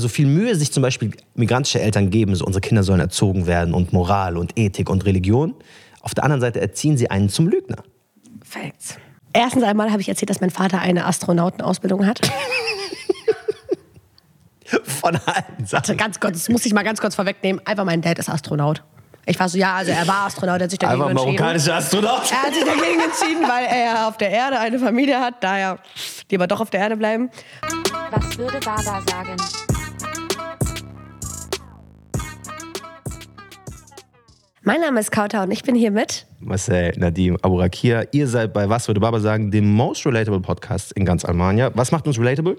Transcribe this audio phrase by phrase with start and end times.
[0.00, 3.74] So viel Mühe sich zum Beispiel migrantische Eltern geben, so unsere Kinder sollen erzogen werden
[3.74, 5.54] und Moral und Ethik und Religion.
[6.00, 7.82] Auf der anderen Seite erziehen sie einen zum Lügner.
[8.42, 8.96] Facts.
[9.32, 12.20] Erstens einmal habe ich erzählt, dass mein Vater eine Astronautenausbildung hat.
[14.84, 15.82] Von allen Sachen.
[15.82, 17.60] Also ganz kurz, das muss ich mal ganz kurz vorwegnehmen.
[17.66, 18.82] Einfach mein Dad ist Astronaut.
[19.26, 21.36] Ich war so, ja, also er war Astronaut, er hat sich dagegen Einfach entschieden.
[21.36, 22.22] marokkanischer Astronaut.
[22.32, 25.78] Er hat sich dagegen entschieden, weil er auf der Erde eine Familie hat, daher
[26.30, 27.30] lieber doch auf der Erde bleiben.
[28.10, 29.36] Was würde Baba sagen?
[34.70, 36.26] Mein Name ist Kauta und ich bin hier mit.
[36.38, 38.04] Marcel, Nadim, Aburakia.
[38.12, 41.72] Ihr seid bei Was würde Baba sagen, dem most relatable Podcast in ganz Almania.
[41.74, 42.56] Was macht uns relatable?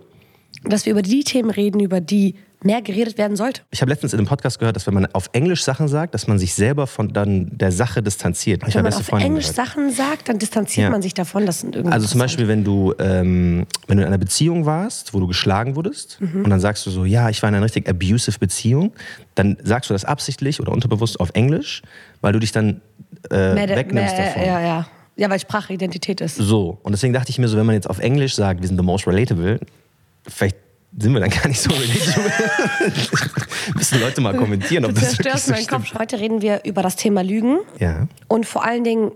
[0.63, 3.63] Dass wir über die Themen reden, über die mehr geredet werden sollte.
[3.71, 6.27] Ich habe letztens in einem Podcast gehört, dass wenn man auf Englisch Sachen sagt, dass
[6.27, 8.61] man sich selber von dann der Sache distanziert.
[8.67, 9.67] Ich Wenn man auf Freundin Englisch gehört.
[9.67, 10.89] Sachen sagt, dann distanziert Ja.
[10.91, 11.47] man sich davon.
[11.47, 15.15] Das sind irgendwie Also zum Beispiel, wenn du, ähm, wenn du in einer Beziehung warst,
[15.15, 16.43] wo du geschlagen wurdest Mhm.
[16.43, 18.93] und dann sagst du so, ja, ich war in einer richtig abusive Beziehung,
[19.33, 21.81] dann sagst du das absichtlich oder unterbewusst auf Englisch,
[22.21, 22.81] weil du dich dann
[23.31, 24.43] äh, mehr, wegnimmst mehr, davon.
[24.45, 24.87] Ja, ja.
[25.15, 26.35] ja, weil Sprache Identität ist.
[26.35, 28.77] So, und deswegen dachte ich mir so, wenn man jetzt auf Englisch sagt, wir sind
[28.77, 29.59] the most relatable,
[30.27, 30.57] vielleicht
[30.97, 31.69] sind wir dann gar nicht so.
[33.75, 35.89] Müssen Leute mal kommentieren, ob Du das zerstörst so meinen stimmt.
[35.89, 35.99] Kopf.
[35.99, 37.59] Heute reden wir über das Thema Lügen.
[37.79, 38.07] Ja.
[38.27, 39.11] Und vor allen Dingen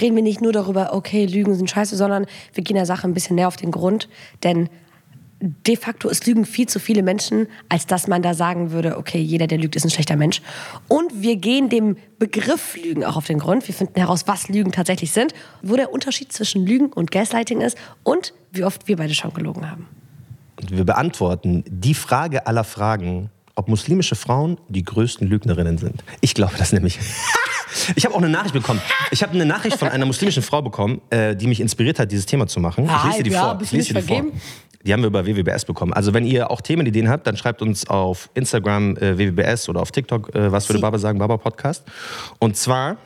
[0.00, 3.14] reden wir nicht nur darüber, okay, Lügen sind scheiße, sondern wir gehen der Sache ein
[3.14, 4.08] bisschen näher auf den Grund.
[4.42, 4.68] Denn
[5.40, 9.18] de facto ist Lügen viel zu viele Menschen, als dass man da sagen würde, okay,
[9.18, 10.40] jeder, der lügt, ist ein schlechter Mensch.
[10.88, 13.66] Und wir gehen dem Begriff Lügen auch auf den Grund.
[13.66, 17.76] Wir finden heraus, was Lügen tatsächlich sind, wo der Unterschied zwischen Lügen und Gaslighting ist
[18.02, 19.88] und wie oft wir beide schon gelogen haben.
[20.60, 26.04] Und wir beantworten die Frage aller Fragen, ob muslimische Frauen die größten Lügnerinnen sind.
[26.20, 26.98] Ich glaube das nämlich.
[27.96, 28.80] Ich habe auch eine Nachricht bekommen.
[29.10, 32.24] Ich habe eine Nachricht von einer muslimischen Frau bekommen, äh, die mich inspiriert hat, dieses
[32.24, 32.84] Thema zu machen.
[32.84, 33.58] Ich lese dir die ja, vor.
[33.60, 34.24] Ich lese dir die vor.
[34.84, 35.92] Die haben wir bei WWBS bekommen.
[35.92, 39.90] Also wenn ihr auch Themenideen habt, dann schreibt uns auf Instagram äh, WWBS oder auf
[39.90, 40.82] TikTok, äh, was würde Sie.
[40.82, 41.84] Baba sagen, Baba Podcast.
[42.38, 42.98] Und zwar,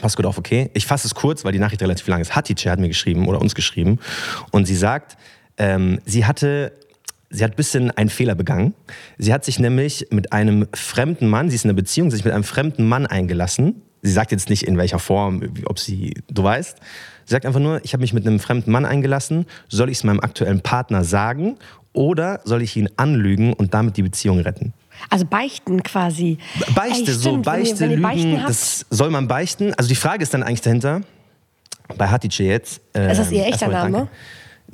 [0.00, 2.36] pass gut auf, okay, ich fasse es kurz, weil die Nachricht relativ lang ist.
[2.36, 3.98] Hatice hat mir geschrieben oder uns geschrieben
[4.50, 5.16] und sie sagt,
[5.58, 6.72] ähm, sie hatte
[7.30, 8.74] Sie hat ein bisschen einen Fehler begangen.
[9.18, 12.32] Sie hat sich nämlich mit einem fremden Mann, sie ist in einer Beziehung, sich mit
[12.32, 13.82] einem fremden Mann eingelassen.
[14.02, 16.78] Sie sagt jetzt nicht in welcher Form, ob sie, du weißt.
[17.24, 19.46] Sie sagt einfach nur, ich habe mich mit einem fremden Mann eingelassen.
[19.68, 21.56] Soll ich es meinem aktuellen Partner sagen
[21.92, 24.72] oder soll ich ihn anlügen und damit die Beziehung retten?
[25.10, 26.38] Also beichten quasi.
[26.74, 29.74] Beichte, Ey, so stimmt, Beichte, wenn ihr, wenn ihr Lügen, Beichten das soll man beichten?
[29.74, 31.00] Also die Frage ist dann eigentlich dahinter,
[31.98, 32.80] bei Hatice jetzt.
[32.94, 33.96] ähm, Ist das ihr echter erstmal Name?
[33.96, 34.12] danke.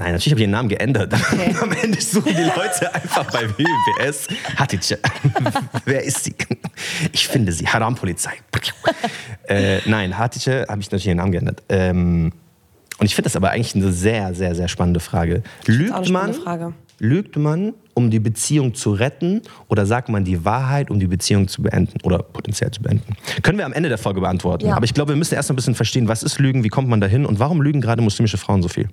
[0.01, 1.13] Nein, natürlich habe ich ihren Namen geändert.
[1.13, 1.55] Okay.
[1.61, 4.99] Am Ende suchen die Leute einfach bei WWS Hatice.
[5.85, 6.35] Wer ist sie?
[7.13, 7.67] Ich finde sie.
[7.67, 8.33] Haram-Polizei.
[9.47, 11.63] äh, nein, Hatice habe ich natürlich ihren Namen geändert.
[11.69, 12.33] Ähm,
[12.99, 15.43] und ich finde das aber eigentlich eine sehr, sehr, sehr spannende Frage.
[15.67, 16.73] Lügt man, Frage.
[16.99, 21.47] lügt man, um die Beziehung zu retten oder sagt man die Wahrheit, um die Beziehung
[21.47, 23.17] zu beenden oder potenziell zu beenden?
[23.43, 24.69] Können wir am Ende der Folge beantworten.
[24.69, 24.77] Ja.
[24.77, 26.89] Aber ich glaube, wir müssen erst mal ein bisschen verstehen, was ist Lügen, wie kommt
[26.89, 28.89] man dahin und warum lügen gerade muslimische Frauen so viel?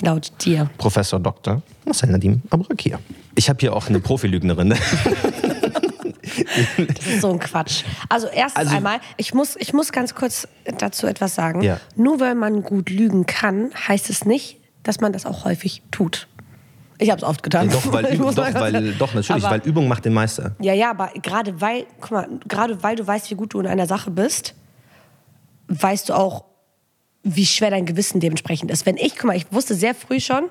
[0.00, 0.70] Laut dir.
[0.78, 1.62] Professor Dr.
[1.84, 2.98] Marcel Nadim Aburakia.
[3.34, 4.74] Ich habe hier auch eine Profilügnerin.
[6.76, 7.84] Das ist so ein Quatsch.
[8.08, 10.46] Also erstens Also- einmal, ich muss, ich muss ganz kurz
[10.78, 11.62] dazu etwas sagen.
[11.62, 11.80] Ja.
[11.96, 16.28] Nur weil man gut lügen kann, heißt es nicht, dass man das auch häufig tut.
[16.98, 17.68] Ich habe es oft getan.
[17.70, 20.52] doch, weil, muss doch, weil, doch, natürlich, Aber- weil Übung macht den Meister.
[20.60, 23.66] Ja, ja, aber gerade weil, guck mal, gerade weil du weißt, wie gut du in
[23.66, 24.54] einer Sache bist,
[25.68, 26.44] weißt du auch,
[27.36, 28.86] wie schwer dein Gewissen dementsprechend ist.
[28.86, 30.44] Wenn ich, guck mal, ich wusste sehr früh schon,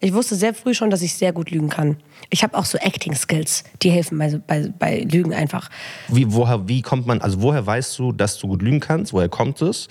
[0.00, 1.96] ich wusste sehr früh schon, dass ich sehr gut lügen kann.
[2.30, 5.70] Ich habe auch so Acting-Skills, die helfen bei, bei, bei Lügen einfach.
[6.08, 9.12] Wie, woher, wie kommt man, also woher weißt du, dass du gut lügen kannst?
[9.12, 9.88] Woher kommt es?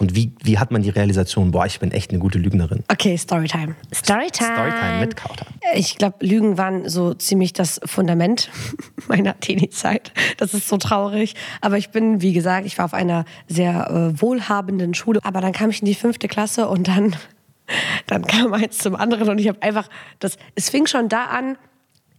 [0.00, 2.82] Und wie, wie hat man die Realisation, boah, ich bin echt eine gute Lügnerin?
[2.88, 3.76] Okay, Storytime.
[3.94, 4.54] Storytime.
[4.54, 5.44] Storytime mit Kauter.
[5.74, 8.50] Ich glaube, Lügen waren so ziemlich das Fundament
[9.08, 10.12] meiner Teenie-Zeit.
[10.38, 11.34] Das ist so traurig.
[11.60, 15.20] Aber ich bin, wie gesagt, ich war auf einer sehr äh, wohlhabenden Schule.
[15.22, 17.14] Aber dann kam ich in die fünfte Klasse und dann,
[18.06, 21.58] dann kam eins zum anderen und ich habe einfach, das, es fing schon da an,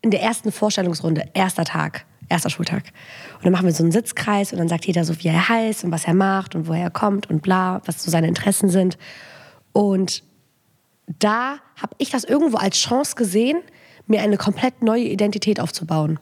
[0.04, 2.84] in der ersten Vorstellungsrunde, erster Tag, erster Schultag.
[3.38, 5.84] Und dann machen wir so einen Sitzkreis und dann sagt jeder so, wie er heißt
[5.84, 8.98] und was er macht und woher er kommt und bla, was so seine Interessen sind.
[9.74, 10.24] Und
[11.20, 13.60] da habe ich das irgendwo als Chance gesehen,
[14.08, 16.20] mir eine komplett neue Identität aufzubauen.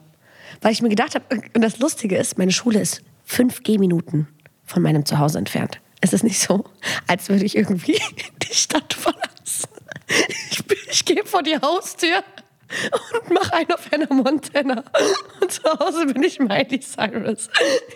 [0.60, 1.24] Weil ich mir gedacht habe,
[1.54, 4.28] und das Lustige ist, meine Schule ist fünf Gehminuten
[4.64, 5.80] von meinem Zuhause entfernt.
[6.00, 6.64] Es ist nicht so,
[7.06, 7.98] als würde ich irgendwie
[8.42, 9.68] die Stadt verlassen.
[10.50, 12.24] Ich, ich gehe vor die Haustür
[13.24, 14.84] und mache einen auf Hannah Montana.
[15.40, 17.48] Und zu Hause bin ich Miley Cyrus.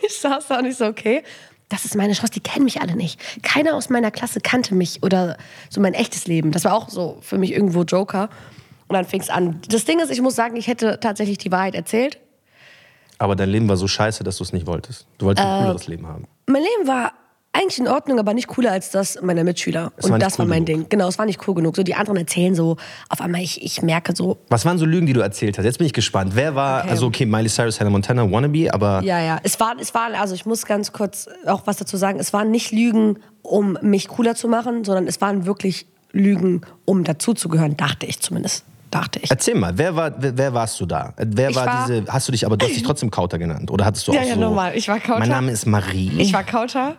[0.06, 1.22] Ich saß da und ich so, okay,
[1.68, 3.20] das ist meine Chance, die kennen mich alle nicht.
[3.42, 5.36] Keiner aus meiner Klasse kannte mich oder
[5.70, 6.52] so mein echtes Leben.
[6.52, 8.28] Das war auch so für mich irgendwo Joker.
[8.86, 9.60] Und dann fing es an.
[9.68, 12.18] Das Ding ist, ich muss sagen, ich hätte tatsächlich die Wahrheit erzählt.
[13.18, 15.06] Aber dein Leben war so scheiße, dass du es nicht wolltest.
[15.18, 16.26] Du wolltest Äh, ein cooleres Leben haben.
[16.46, 17.12] Mein Leben war
[17.56, 19.92] eigentlich in Ordnung, aber nicht cooler als das meiner Mitschüler.
[19.96, 20.80] Es war Und nicht das war cool mein genug.
[20.82, 20.88] Ding.
[20.90, 21.76] Genau, es war nicht cool genug.
[21.76, 22.76] So die anderen erzählen so,
[23.08, 25.64] auf einmal, ich, ich merke so, Was waren so Lügen, die du erzählt hast?
[25.64, 26.32] Jetzt bin ich gespannt.
[26.34, 26.90] Wer war, Okay.
[26.90, 29.38] also okay, Miley Cyrus, Hannah Montana, Wannabe, aber Ja, ja.
[29.44, 32.18] Es war, es war, also ich muss ganz kurz auch was dazu sagen.
[32.18, 37.04] Es waren nicht Lügen, um mich cooler zu machen, sondern es waren wirklich Lügen, um
[37.04, 38.64] dazuzugehören, dachte ich zumindest.
[38.90, 39.28] Dachte ich.
[39.28, 41.12] erzähl mal, wer, war, wer, wer warst du da?
[41.16, 43.68] Wer war, war- diese, hast du dich, aber du hast dich trotzdem Kauter genannt?
[43.72, 44.76] Oder hattest du Ja, auch ja, so, normal.
[44.76, 45.18] Ich war Kauter.
[45.18, 46.12] Mein Name ist Marie.
[46.18, 46.94] Ich war Kauter.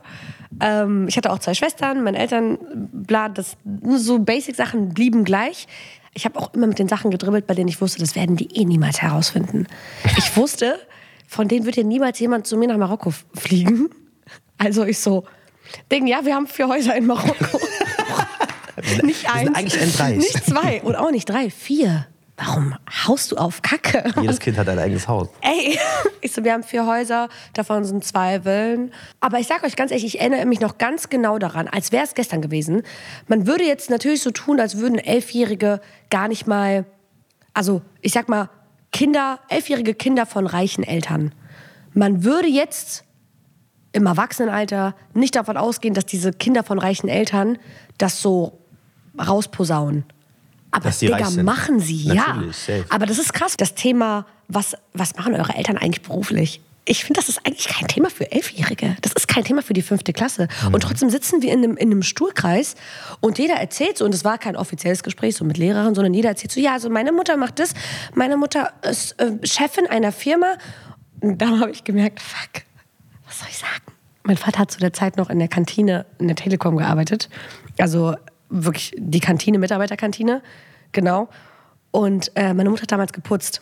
[0.59, 2.57] Ähm, ich hatte auch zwei Schwestern, meine Eltern,
[2.91, 3.57] bla, das,
[3.95, 5.67] so Basic-Sachen blieben gleich.
[6.13, 8.55] Ich habe auch immer mit den Sachen gedribbelt, bei denen ich wusste, das werden die
[8.55, 9.67] eh niemals herausfinden.
[10.17, 10.79] Ich wusste,
[11.27, 13.89] von denen wird ja niemals jemand zu mir nach Marokko fliegen.
[14.57, 15.25] Also ich so,
[15.91, 17.59] Ding, ja, wir haben vier Häuser in Marokko.
[19.03, 20.15] nicht eins, eigentlich N3s.
[20.15, 22.07] nicht zwei und auch nicht drei, vier.
[22.37, 22.75] Warum
[23.07, 24.03] haust du auf Kacke?
[24.21, 25.29] Jedes Kind hat ein eigenes Haus.
[25.41, 25.79] Ey,
[26.21, 28.91] ich so, wir haben vier Häuser, davon sind zwei Villen.
[29.21, 32.03] Aber ich sag euch ganz ehrlich, ich erinnere mich noch ganz genau daran, als wäre
[32.03, 32.83] es gestern gewesen.
[33.27, 35.79] Man würde jetzt natürlich so tun, als würden Elfjährige
[36.09, 36.85] gar nicht mal,
[37.53, 38.49] also ich sag mal,
[38.91, 41.33] Kinder, elfjährige Kinder von reichen Eltern.
[41.93, 43.03] Man würde jetzt
[43.91, 47.57] im Erwachsenenalter nicht davon ausgehen, dass diese Kinder von reichen Eltern
[47.97, 48.59] das so
[49.17, 50.05] rausposaunen.
[50.75, 51.45] Aber Dass die reich Digga, sind.
[51.45, 52.75] machen sie, Natürlich, ja.
[52.77, 52.85] safe.
[52.89, 53.55] Aber das ist krass.
[53.55, 56.59] Das Thema, was, was machen eure Eltern eigentlich beruflich?
[56.83, 58.97] Ich finde, das ist eigentlich kein Thema für Elfjährige.
[59.01, 60.49] Das ist kein Thema für die fünfte Klasse.
[60.67, 60.73] Mhm.
[60.73, 62.75] Und trotzdem sitzen wir in einem, in einem Stuhlkreis
[63.21, 66.27] und jeder erzählt so, und es war kein offizielles Gespräch so mit Lehrern, sondern jeder
[66.29, 67.73] erzählt so, ja, also meine Mutter macht das,
[68.13, 70.57] meine Mutter ist äh, Chefin einer Firma.
[71.21, 72.63] Und da habe ich gemerkt, fuck,
[73.25, 73.95] was soll ich sagen?
[74.23, 77.29] Mein Vater hat zu der Zeit noch in der Kantine in der Telekom gearbeitet.
[77.79, 78.15] Also
[78.49, 80.41] wirklich die Kantine, Mitarbeiterkantine.
[80.91, 81.29] Genau.
[81.91, 83.61] Und äh, meine Mutter hat damals geputzt.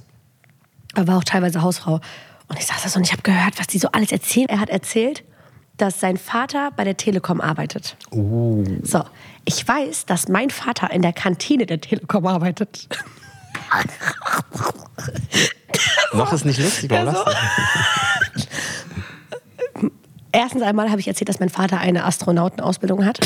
[0.95, 1.99] Er war auch teilweise Hausfrau.
[2.47, 4.47] Und ich saß da so und ich habe gehört, was die so alles erzählen.
[4.49, 5.23] Er hat erzählt,
[5.77, 7.97] dass sein Vater bei der Telekom arbeitet.
[8.11, 9.03] So,
[9.45, 12.87] ich weiß, dass mein Vater in der Kantine der Telekom arbeitet.
[16.13, 17.23] Noch ist nicht lustig, warum Ja, so.
[17.23, 18.47] lachst
[20.31, 23.19] Erstens einmal habe ich erzählt, dass mein Vater eine Astronautenausbildung hat.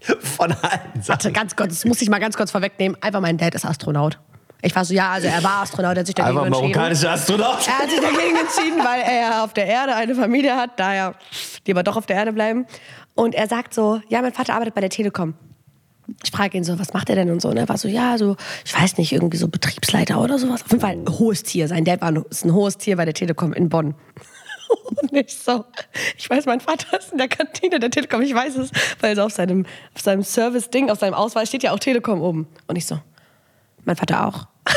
[0.20, 1.32] Von allen Warte, Sachen.
[1.32, 2.96] ganz kurz, das muss ich mal ganz kurz vorwegnehmen.
[3.02, 4.18] Einfach mein Dad ist Astronaut.
[4.62, 6.70] Ich war so, ja, also er war Astronaut, er hat sich dagegen Einfach entschieden.
[6.72, 7.66] marokkanischer Astronaut.
[7.66, 11.14] Er hat sich dagegen entschieden, weil er auf der Erde eine Familie hat, daher
[11.66, 12.66] die aber doch auf der Erde bleiben.
[13.14, 15.34] Und er sagt so, ja, mein Vater arbeitet bei der Telekom.
[16.24, 17.48] Ich frage ihn so, was macht er denn und so.
[17.48, 20.62] Und er war so, ja, so, ich weiß nicht, irgendwie so Betriebsleiter oder sowas.
[20.64, 21.68] Auf jeden Fall ein hohes Tier.
[21.68, 23.94] Sein Dad war ein, ist ein hohes Tier bei der Telekom in Bonn.
[25.02, 25.64] Und ich so,
[26.16, 28.22] ich weiß, mein Vater ist in der Kantine der Telekom.
[28.22, 28.70] Ich weiß es,
[29.00, 32.46] weil so auf seinem, auf seinem Service-Ding, auf seinem Ausweis steht ja auch Telekom oben.
[32.66, 32.98] Und ich so,
[33.84, 34.46] mein Vater auch.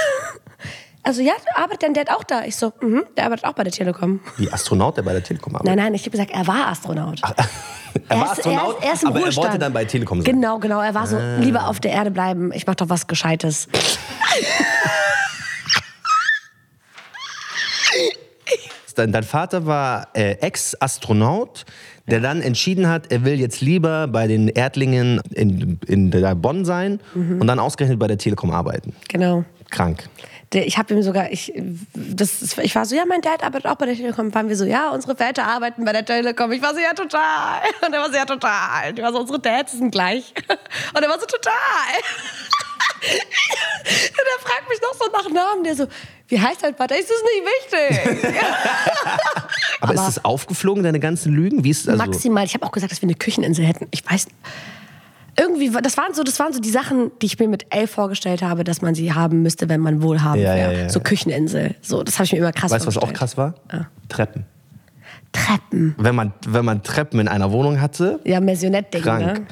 [1.06, 2.46] Also ja, arbeitet dein Dad auch da?
[2.46, 4.22] Ich so, mhm, der arbeitet auch bei der Telekom.
[4.38, 5.76] Wie Astronaut, der bei der Telekom arbeitet.
[5.76, 7.20] Nein, nein, ich habe gesagt, er war Astronaut.
[8.08, 10.30] er war ist- Astronaut, er ist, er ist aber er wollte dann bei Telekom sein.
[10.30, 10.32] Ah.
[10.32, 10.80] Genau, genau.
[10.80, 12.54] Er war so, lieber auf der Erde bleiben.
[12.54, 13.68] Ich mach doch was Gescheites.
[18.94, 21.66] Dein, dein Vater war äh, Ex-Astronaut,
[22.08, 26.66] der dann entschieden hat, er will jetzt lieber bei den Erdlingen in, in der Bonn
[26.66, 27.40] sein Mhm.
[27.42, 28.96] und dann ausgerechnet bei der Telekom arbeiten.
[29.10, 29.46] Genau.
[29.72, 30.08] Krank.
[30.54, 31.52] Ich habe ihm sogar, ich,
[31.96, 34.32] das, ich war so, ja, mein Dad arbeitet auch bei der Telekom.
[34.36, 36.52] Waren wir so, ja, unsere Väter arbeiten bei der Telekom.
[36.52, 37.62] Ich war so, ja, total.
[37.86, 38.94] Und er war so, ja, total.
[38.96, 40.32] Ich war so, unsere Dads sind gleich.
[40.96, 41.52] Und er war so, total.
[43.04, 45.64] Und er fragt mich noch so nach Namen.
[45.64, 45.88] Der so,
[46.28, 46.98] wie heißt dein Vater?
[46.98, 48.34] Ist das nicht wichtig?
[49.82, 51.64] Aber, Aber- ist das aufgeflogen, deine ganzen Lügen?
[51.64, 52.46] Wie ist also, Maximal.
[52.46, 53.88] Ich habe auch gesagt, dass wir eine Kücheninsel hätten.
[53.92, 54.28] Ich weiß.
[55.36, 58.44] Irgendwie, das waren, so, das waren so die Sachen, die ich mir mit elf vorgestellt
[58.44, 60.82] habe, dass man sie haben müsste, wenn man wohlhabend Ja, wäre.
[60.84, 61.04] ja, so ja.
[61.04, 61.76] Kücheninsel.
[61.82, 63.36] So, das habe ich mir immer krass Weißt du, was auch vorgestellt.
[63.36, 63.88] krass war?
[64.10, 64.46] Treppen.
[65.32, 65.96] Treppen.
[65.98, 69.48] Wenn man, wenn man Treppen in einer Wohnung hatte, Ja, Maisonette-Ding, ne?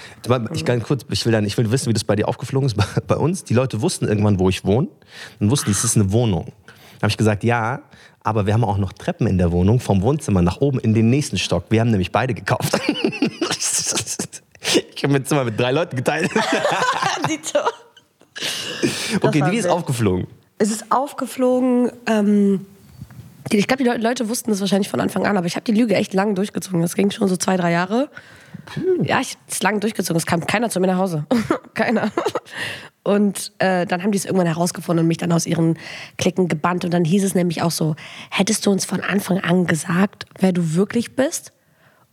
[0.54, 2.76] Ich, kurz, ich, will dann, ich will wissen, wie das bei dir aufgeflogen ist.
[2.78, 4.88] Bei, bei uns, die Leute wussten irgendwann, wo ich wohne.
[5.40, 6.54] Und wussten, es ist eine Wohnung.
[7.02, 7.82] Dann habe ich gesagt, ja,
[8.24, 11.10] aber wir haben auch noch Treppen in der Wohnung, vom Wohnzimmer nach oben in den
[11.10, 11.64] nächsten Stock.
[11.70, 12.74] Wir haben nämlich beide gekauft.
[13.82, 16.30] ich habe mein Zimmer mit drei Leuten geteilt.
[19.22, 20.26] Okay, wie ist aufgeflogen?
[20.58, 21.92] Es ist aufgeflogen.
[22.08, 22.66] Ähm,
[23.52, 25.74] ich glaube, die Leute, Leute wussten das wahrscheinlich von Anfang an, aber ich habe die
[25.74, 26.82] Lüge echt lang durchgezogen.
[26.82, 28.10] Das ging schon so zwei, drei Jahre.
[29.04, 30.18] Ja, ich habe es lang durchgezogen.
[30.18, 31.26] Es kam keiner zu mir nach Hause.
[31.74, 32.12] keiner.
[33.04, 35.78] Und äh, dann haben die es irgendwann herausgefunden und mich dann aus ihren
[36.18, 36.86] Klicken gebannt.
[36.86, 37.96] Und dann hieß es nämlich auch so:
[38.30, 41.52] Hättest du uns von Anfang an gesagt, wer du wirklich bist?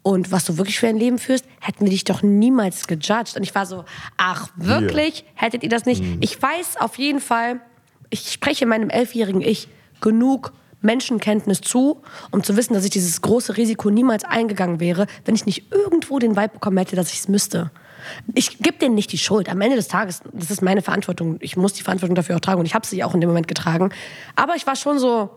[0.02, 3.36] und was du wirklich für ein Leben führst, hätten wir dich doch niemals gejudged.
[3.36, 3.84] Und ich war so,
[4.16, 5.24] ach wirklich?
[5.34, 6.02] Hättet ihr das nicht?
[6.02, 6.18] Mhm.
[6.20, 7.60] Ich weiß auf jeden Fall,
[8.08, 9.68] ich spreche meinem elfjährigen Ich
[10.00, 15.34] genug Menschenkenntnis zu, um zu wissen, dass ich dieses große Risiko niemals eingegangen wäre, wenn
[15.34, 17.70] ich nicht irgendwo den Vibe bekommen hätte, dass ich es müsste.
[18.34, 19.48] Ich gebe denen nicht die Schuld.
[19.48, 21.36] Am Ende des Tages, das ist meine Verantwortung.
[21.40, 23.48] Ich muss die Verantwortung dafür auch tragen und ich habe sie auch in dem Moment
[23.48, 23.90] getragen.
[24.36, 25.30] Aber ich war schon so,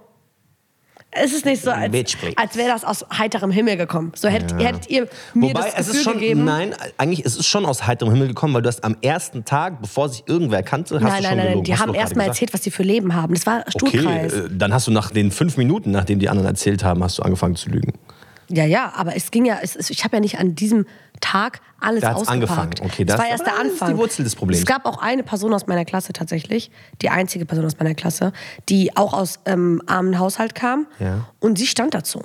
[1.12, 1.94] es ist nicht so, als,
[2.38, 4.12] als wäre das aus heiterem Himmel gekommen.
[4.16, 6.46] So hättet, hättet ihr mir Wobei, das es Gefühl ist schon, gegeben.
[6.46, 9.82] nein, eigentlich, es ist schon aus heiterem Himmel gekommen, weil du hast am ersten Tag,
[9.82, 11.64] bevor sich irgendwer kannte, hast Nein, du nein, schon nein, gelogen.
[11.66, 12.36] die Hast haben doch erst gerade mal gesagt.
[12.38, 13.34] erzählt, was sie für Leben haben.
[13.34, 14.34] Das war Okay, Stuhlkreis.
[14.34, 17.24] äh, dann hast du nach den fünf Minuten, nachdem die anderen erzählt haben, hast du
[17.24, 17.94] angefangen zu lügen.
[18.52, 20.86] Ja, ja, aber es ging ja, es, ich habe ja nicht an diesem
[21.22, 22.72] Tag alles Da angefangen.
[22.84, 23.96] Okay, das, das- war erst der aber das ist Anfang.
[23.96, 24.60] die Wurzel des Problems.
[24.60, 28.34] Es gab auch eine Person aus meiner Klasse tatsächlich, die einzige Person aus meiner Klasse,
[28.70, 31.28] die auch aus ähm, armen Haushalt kam Ja.
[31.40, 32.24] und sie stand dazu.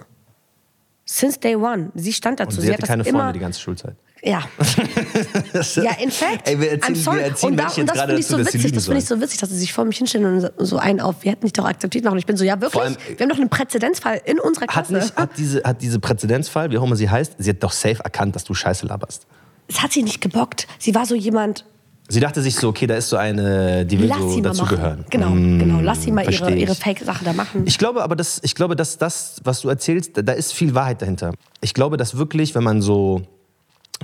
[1.04, 1.90] Since day one.
[1.94, 2.56] Sie stand dazu.
[2.56, 3.94] Und sie, hat hatte keine immer, Freunde die ganze Schulzeit.
[4.22, 4.42] Ja.
[5.76, 6.48] ja, in fact.
[6.48, 7.18] Ey, wir erzählen, I'm sorry.
[7.18, 9.40] wir erzählen und, da, und das finde ich so witzig, das finde ich so witzig,
[9.40, 12.04] dass sie sich vor mich hinstellen und so einen auf, wir hätten dich doch akzeptiert
[12.04, 12.18] machen.
[12.18, 14.94] Ich bin so, ja wirklich, allem, wir haben doch einen Präzedenzfall in unserer Hat, Klasse.
[14.94, 18.02] nicht, hat, diese, hat diese Präzedenzfall, wie auch immer sie heißt, sie hat doch safe
[18.02, 19.26] erkannt, dass du Scheiße laberst.
[19.68, 20.66] Es hat sie nicht gebockt.
[20.78, 21.64] Sie war so jemand,
[22.08, 25.04] Sie dachte sich so, okay, da ist so eine, die will lass so dazugehören.
[25.10, 25.80] Genau, Mm, genau.
[25.80, 27.64] Lass sie mal ihre, ihre Fake-Sache da machen.
[27.66, 31.02] Ich glaube aber, dass, ich glaube, dass das, was du erzählst, da ist viel Wahrheit
[31.02, 31.32] dahinter.
[31.60, 33.22] Ich glaube, dass wirklich, wenn man so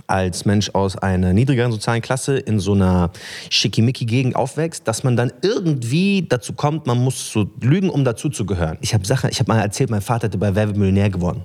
[0.06, 3.10] als Mensch aus einer niedrigeren sozialen Klasse in so einer
[3.50, 8.78] schickimicki-Gegend aufwächst, dass man dann irgendwie dazu kommt, man muss so lügen, um dazuzugehören.
[8.80, 11.44] Ich habe Sachen, ich habe mal erzählt, mein Vater hätte bei Wer wird Millionär gewonnen.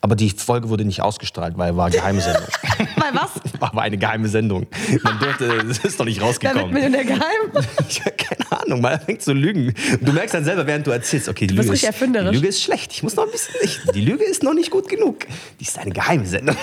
[0.00, 2.46] Aber die Folge wurde nicht ausgestrahlt, weil war geheime Sendung.
[2.96, 3.60] Weil was?
[3.60, 4.66] war aber eine geheime Sendung.
[5.02, 6.72] Man durfte, es ist doch nicht rausgekommen.
[6.72, 7.20] Millionär geheim?
[7.88, 9.74] Ich hab keine Ahnung, man fängt zu lügen.
[10.00, 12.12] Du merkst dann selber, während du erzählst, okay, die, Lüge ist, die.
[12.12, 12.92] Lüge ist schlecht.
[12.92, 13.54] Ich muss noch ein bisschen.
[13.62, 15.26] Ich, die Lüge ist noch nicht gut genug.
[15.58, 16.56] Die ist eine geheime Sendung.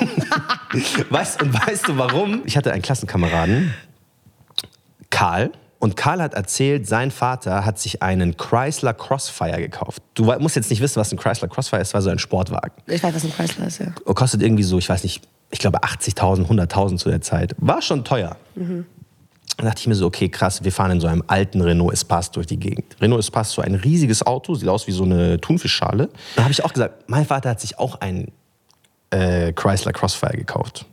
[1.10, 2.44] weißt, und weißt du warum?
[2.46, 3.74] Ich hatte einen Klassenkameraden,
[5.10, 5.52] Karl.
[5.86, 10.02] Und Karl hat erzählt, sein Vater hat sich einen Chrysler Crossfire gekauft.
[10.16, 11.90] Du musst jetzt nicht wissen, was ein Chrysler Crossfire ist.
[11.90, 12.72] Es war so ein Sportwagen.
[12.88, 13.94] Ich weiß, was ein Chrysler ist, ja.
[14.04, 17.56] Kostet irgendwie so, ich weiß nicht, ich glaube 80.000, 100.000 zu der Zeit.
[17.60, 18.36] War schon teuer.
[18.56, 18.88] Dann
[19.58, 22.48] dachte ich mir so, okay, krass, wir fahren in so einem alten Renault Espace durch
[22.48, 22.96] die Gegend.
[23.00, 26.10] Renault Espace ist so ein riesiges Auto, sieht aus wie so eine Thunfischschale.
[26.36, 28.32] Da habe ich auch gesagt, mein Vater hat sich auch einen
[29.12, 30.88] äh, Chrysler Crossfire gekauft.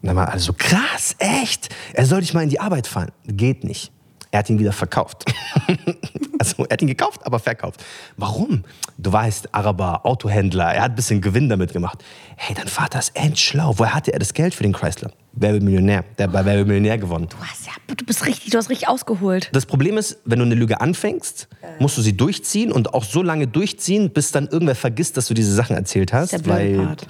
[0.00, 1.68] Und dann war alles so, krass, echt?
[1.92, 3.10] Er soll dich mal in die Arbeit fahren.
[3.26, 3.92] Geht nicht.
[4.30, 5.24] Er hat ihn wieder verkauft.
[6.38, 7.82] also er hat ihn gekauft, aber verkauft.
[8.16, 8.64] Warum?
[8.98, 12.04] Du weißt, Araber, Autohändler, er hat ein bisschen Gewinn damit gemacht.
[12.36, 13.74] Hey, dein Vater ist endschlau.
[13.78, 15.12] Woher hatte er das Geld für den Chrysler?
[15.32, 16.04] Wer wird Millionär?
[16.18, 17.28] Der hat bei Wer wird Millionär gewonnen.
[17.30, 19.48] Du, hast, ja, du bist richtig, du hast richtig ausgeholt.
[19.52, 23.22] Das Problem ist, wenn du eine Lüge anfängst, musst du sie durchziehen und auch so
[23.22, 26.32] lange durchziehen, bis dann irgendwer vergisst, dass du diese Sachen erzählt hast.
[26.32, 27.06] Das ist der weil Part.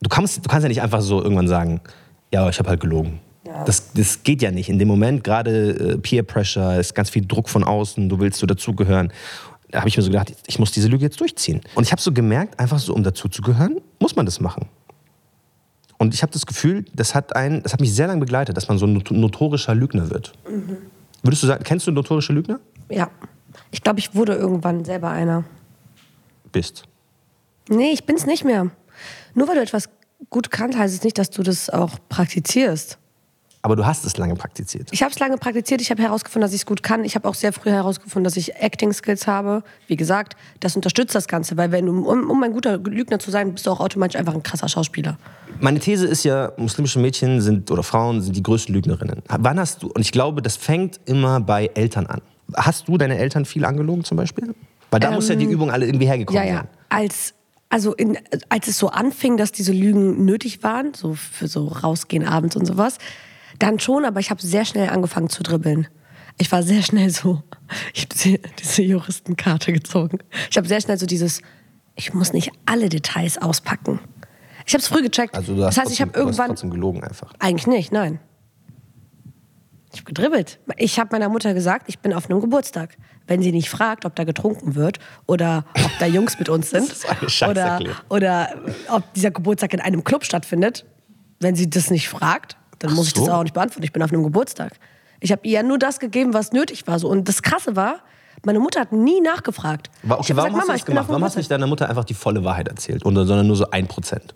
[0.00, 1.80] du kannst, du kannst ja nicht einfach so irgendwann sagen,
[2.32, 3.20] ja, ich habe halt gelogen.
[3.64, 4.68] Das, das geht ja nicht.
[4.68, 8.38] In dem Moment, gerade äh, Peer Pressure, ist ganz viel Druck von außen, du willst
[8.38, 9.12] so dazugehören.
[9.70, 11.60] Da habe ich mir so gedacht, ich muss diese Lüge jetzt durchziehen.
[11.74, 14.66] Und ich habe so gemerkt, einfach so, um dazuzugehören, muss man das machen.
[15.98, 18.68] Und ich habe das Gefühl, das hat, einen, das hat mich sehr lange begleitet, dass
[18.68, 20.32] man so ein not- notorischer Lügner wird.
[21.22, 22.60] Würdest du sagen, kennst du notorische Lügner?
[22.90, 23.10] Ja.
[23.70, 25.44] Ich glaube, ich wurde irgendwann selber einer.
[26.52, 26.84] Bist.
[27.68, 28.70] Nee, ich bin's nicht mehr.
[29.34, 29.88] Nur weil du etwas
[30.30, 32.98] gut kannst, heißt es nicht, dass du das auch praktizierst.
[33.66, 34.90] Aber du hast es lange praktiziert.
[34.92, 37.04] Ich habe es lange praktiziert, ich habe herausgefunden, dass ich es gut kann.
[37.04, 39.64] Ich habe auch sehr früh herausgefunden, dass ich Acting-Skills habe.
[39.88, 43.32] Wie gesagt, das unterstützt das Ganze, weil wenn du, um, um ein guter Lügner zu
[43.32, 45.18] sein, bist du auch automatisch einfach ein krasser Schauspieler.
[45.58, 49.24] Meine These ist ja, muslimische Mädchen sind oder Frauen sind die größten Lügnerinnen.
[49.26, 52.20] Wann hast du, und ich glaube, das fängt immer bei Eltern an.
[52.54, 54.54] Hast du deine Eltern viel angelogen zum Beispiel?
[54.92, 56.60] Weil da muss ja die Übung alle irgendwie hergekommen Ähm, Ja, ja.
[56.60, 56.68] sein.
[56.90, 57.34] Als,
[57.68, 58.16] also in,
[58.48, 62.64] als es so anfing, dass diese Lügen nötig waren, so für so rausgehen abends und
[62.64, 62.98] sowas,
[63.58, 65.88] dann schon, aber ich habe sehr schnell angefangen zu dribbeln.
[66.38, 67.42] Ich war sehr schnell so,
[67.94, 70.18] ich habe diese, diese Juristenkarte gezogen.
[70.50, 71.40] Ich habe sehr schnell so dieses,
[71.94, 74.00] ich muss nicht alle Details auspacken.
[74.66, 75.34] Ich habe es früh gecheckt.
[75.34, 77.32] Also du hast, das heißt, ich trotzdem, habe du hast irgendwann trotzdem gelogen einfach.
[77.38, 78.20] eigentlich nicht, nein.
[79.92, 80.58] Ich habe gedribbelt.
[80.76, 82.98] Ich habe meiner Mutter gesagt, ich bin auf einem Geburtstag.
[83.26, 86.90] Wenn sie nicht fragt, ob da getrunken wird oder ob da Jungs mit uns sind
[86.90, 88.54] Das ist eine oder, oder
[88.90, 90.84] ob dieser Geburtstag in einem Club stattfindet,
[91.40, 93.32] wenn sie das nicht fragt, dann Ach muss ich das so.
[93.32, 93.82] auch nicht beantworten.
[93.84, 94.72] Ich bin auf einem Geburtstag.
[95.20, 96.98] Ich habe ihr nur das gegeben, was nötig war.
[96.98, 97.08] So.
[97.08, 98.00] Und das Krasse war,
[98.44, 99.90] meine Mutter hat nie nachgefragt.
[100.02, 101.08] Wa- ich Okay, warum gesagt, hast du das gemacht?
[101.08, 104.34] Warum hast nicht deiner Mutter einfach die volle Wahrheit erzählt, sondern nur so ein Prozent?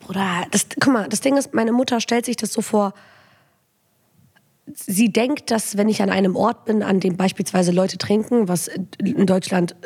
[0.00, 2.92] Bruder, das, guck mal, das Ding ist, meine Mutter stellt sich das so vor,
[4.72, 8.68] sie denkt, dass wenn ich an einem Ort bin, an dem beispielsweise Leute trinken, was
[9.02, 9.76] in Deutschland,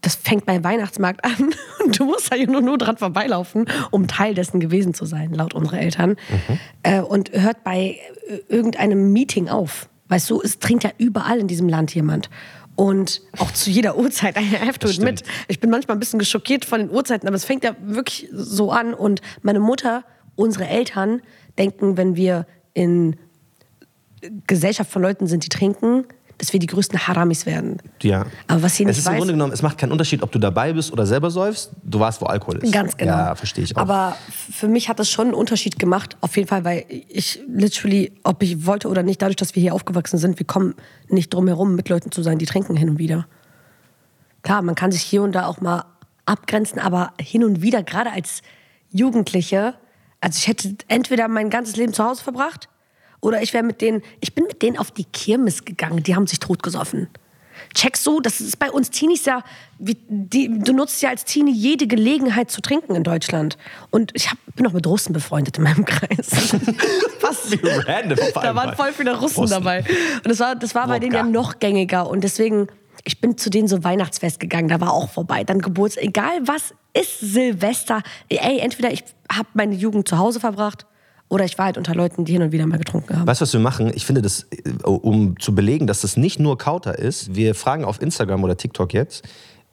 [0.00, 4.06] das fängt beim Weihnachtsmarkt an und du musst da ja nur, nur dran vorbeilaufen, um
[4.08, 6.10] Teil dessen gewesen zu sein, laut unserer Eltern.
[6.10, 6.58] Mhm.
[6.82, 7.98] Äh, und hört bei
[8.48, 9.88] irgendeinem Meeting auf.
[10.08, 12.28] Weißt du, es trinkt ja überall in diesem Land jemand.
[12.76, 14.36] Und auch zu jeder Uhrzeit.
[14.36, 15.22] I have to admit.
[15.48, 18.72] Ich bin manchmal ein bisschen geschockiert von den Uhrzeiten, aber es fängt ja wirklich so
[18.72, 18.94] an.
[18.94, 21.22] Und meine Mutter, unsere Eltern
[21.56, 23.16] denken, wenn wir in
[24.46, 26.06] Gesellschaft von Leuten sind, die trinken,
[26.38, 27.78] dass wir die größten Haramis werden.
[28.02, 28.26] Ja.
[28.48, 30.38] Aber was es nicht ist weiß, im Grunde genommen, es macht keinen Unterschied, ob du
[30.38, 31.70] dabei bist oder selber säufst.
[31.82, 32.72] Du warst, wo Alkohol ist.
[32.72, 33.12] Ganz genau.
[33.12, 33.80] Ja, verstehe ich auch.
[33.80, 38.12] Aber für mich hat das schon einen Unterschied gemacht, auf jeden Fall, weil ich literally,
[38.24, 40.74] ob ich wollte oder nicht, dadurch, dass wir hier aufgewachsen sind, wir kommen
[41.08, 43.26] nicht drum herum, mit Leuten zu sein, die trinken hin und wieder.
[44.42, 45.84] Klar, man kann sich hier und da auch mal
[46.26, 48.42] abgrenzen, aber hin und wieder, gerade als
[48.90, 49.74] Jugendliche,
[50.20, 52.68] also ich hätte entweder mein ganzes Leben zu Hause verbracht
[53.24, 56.26] oder ich wäre mit denen, ich bin mit denen auf die Kirmes gegangen, die haben
[56.26, 57.08] sich totgesoffen.
[57.72, 59.42] Checkst du, das ist bei uns Teenies ja,
[59.78, 63.56] wie, die, du nutzt ja als Teenie jede Gelegenheit zu trinken in Deutschland.
[63.90, 66.30] Und ich hab, bin auch mit Russen befreundet in meinem Kreis.
[67.20, 67.50] Was?
[67.50, 69.54] Wie random Da waren voll viele Russen, Russen.
[69.54, 69.84] dabei.
[70.16, 72.10] Und das war, das war bei denen ja noch gängiger.
[72.10, 72.66] Und deswegen,
[73.04, 75.44] ich bin zu denen so Weihnachtsfest gegangen, da war auch vorbei.
[75.44, 78.02] Dann Geburtstag, egal was ist Silvester.
[78.28, 80.86] Ey, entweder ich habe meine Jugend zu Hause verbracht
[81.34, 83.26] oder ich war halt unter Leuten, die hin und wieder mal getrunken haben.
[83.26, 83.90] Weißt du, was wir machen?
[83.92, 87.84] Ich finde das, äh, um zu belegen, dass das nicht nur Kauter ist, wir fragen
[87.84, 89.24] auf Instagram oder TikTok jetzt,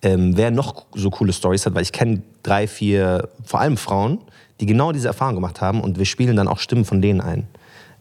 [0.02, 4.18] ähm, wer noch so coole Stories hat, weil ich kenne drei, vier, vor allem Frauen,
[4.60, 7.48] die genau diese Erfahrung gemacht haben und wir spielen dann auch Stimmen von denen ein.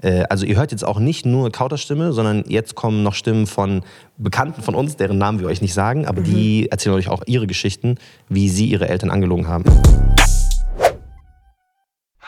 [0.01, 3.83] Äh, also ihr hört jetzt auch nicht nur Kauterstimme, sondern jetzt kommen noch Stimmen von
[4.17, 7.47] Bekannten von uns, deren Namen wir euch nicht sagen, aber die erzählen euch auch ihre
[7.47, 7.97] Geschichten,
[8.31, 9.65] wie sie ihre Eltern angelogen haben.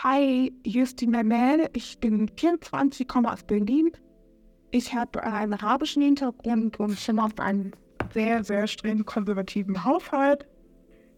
[0.04, 1.68] Hi, hier ist die Memel.
[1.74, 3.92] Ich bin 24, komme aus Berlin.
[4.72, 7.70] Ich habe einen arabischen Hintergrund und komme aus einem
[8.12, 10.48] sehr, sehr streng konservativen Haushalt.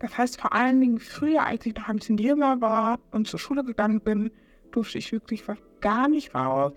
[0.00, 3.40] Das heißt, vor allen Dingen früher, als ich noch ein bisschen jünger war und zur
[3.40, 4.30] Schule gegangen bin,
[4.70, 6.74] durfte ich wirklich fast gar nicht raus.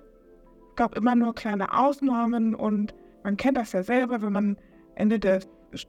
[0.69, 2.95] Es gab immer nur kleine Ausnahmen und
[3.25, 4.57] man kennt das ja selber, wenn man
[4.95, 5.41] Ende der,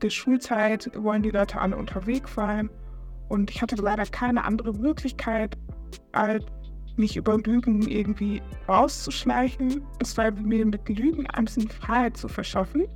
[0.02, 2.70] der Schulzeit wollen die Leute alle unterwegs sein.
[3.28, 5.56] Und ich hatte leider keine andere Möglichkeit,
[6.12, 6.44] als
[6.96, 9.82] mich über Lügen irgendwie rauszuschleichen.
[10.00, 12.86] Es war mir mit Lügen ein bisschen Freiheit zu verschaffen.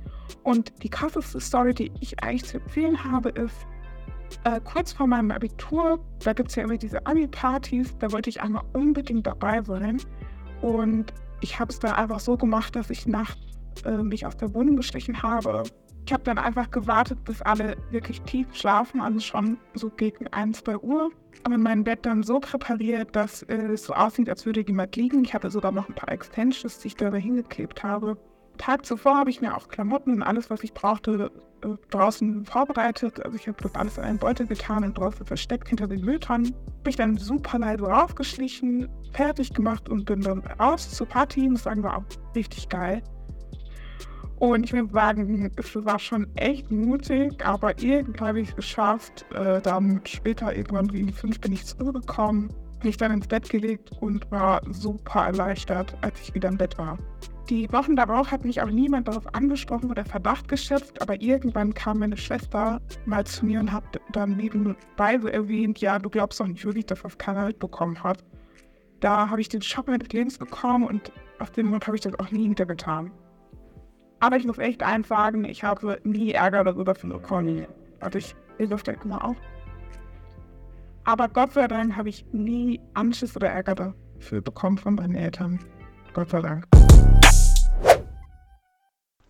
[0.43, 3.65] Und die krasseste Story, die ich eigentlich zu erzählen habe, ist,
[4.43, 8.41] äh, kurz vor meinem Abitur, da gibt es ja immer diese Abi-Partys, da wollte ich
[8.41, 10.01] einmal unbedingt dabei sein.
[10.61, 13.37] Und ich habe es dann einfach so gemacht, dass ich nachts
[13.85, 15.63] äh, mich aus der Wohnung geschlichen habe.
[16.05, 20.63] Ich habe dann einfach gewartet, bis alle wirklich tief schlafen, also schon so gegen 1,
[20.63, 21.11] 2 Uhr.
[21.43, 25.23] Aber mein Bett dann so präpariert, dass äh, es so aussieht, als würde jemand liegen.
[25.23, 28.17] Ich hatte sogar noch ein paar Extensions, die ich da hingeklebt habe.
[28.57, 31.31] Tag zuvor habe ich mir auch Klamotten und alles, was ich brauchte,
[31.63, 33.23] äh, draußen vorbereitet.
[33.25, 36.51] Also ich habe das alles in einen Beutel getan und draußen versteckt hinter den Mülltonnen.
[36.83, 41.49] Bin ich dann super leise raufgeschlichen, fertig gemacht und bin dann raus zur Party.
[41.55, 43.01] Sagen, war auch richtig geil.
[44.43, 49.25] Und ich muss sagen, es war schon echt mutig, aber irgendwie habe ich es geschafft.
[49.33, 52.49] Äh, dann später, irgendwann gegen fünf, bin ich zurückgekommen,
[52.83, 56.97] mich dann ins Bett gelegt und war super erleichtert, als ich wieder im Bett war.
[57.49, 61.99] Die Wochen darauf hat mich auch niemand darauf angesprochen oder Verdacht geschöpft, aber irgendwann kam
[61.99, 66.47] meine Schwester mal zu mir und hat dann nebenbei so erwähnt, ja, du glaubst doch
[66.47, 68.21] nicht wirklich, dass das keiner mitbekommen hat.
[68.99, 72.19] Da habe ich den Schock meines Lebens bekommen und aus dem Grund habe ich das
[72.19, 73.09] auch nie wieder getan.
[74.23, 77.67] Aber ich muss echt eins sagen, ich habe nie Ärger darüber bekommen.
[77.99, 79.35] Also ich gleich mal auf.
[81.03, 85.59] Aber Gott sei Dank habe ich nie Anschiss oder Ärger dafür bekommen von meinen Eltern.
[86.13, 86.65] Gott sei Dank.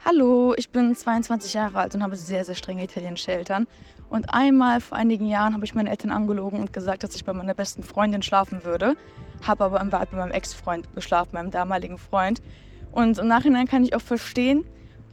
[0.05, 3.65] Hallo, ich bin 22 Jahre alt und habe sehr, sehr strenge italienische Eltern.
[4.11, 7.33] Und einmal vor einigen Jahren habe ich meine Eltern angelogen und gesagt, dass ich bei
[7.33, 8.95] meiner besten Freundin schlafen würde.
[9.41, 12.43] Habe aber im Bad bei meinem Ex-Freund geschlafen, meinem damaligen Freund.
[12.91, 14.63] Und im Nachhinein kann ich auch verstehen,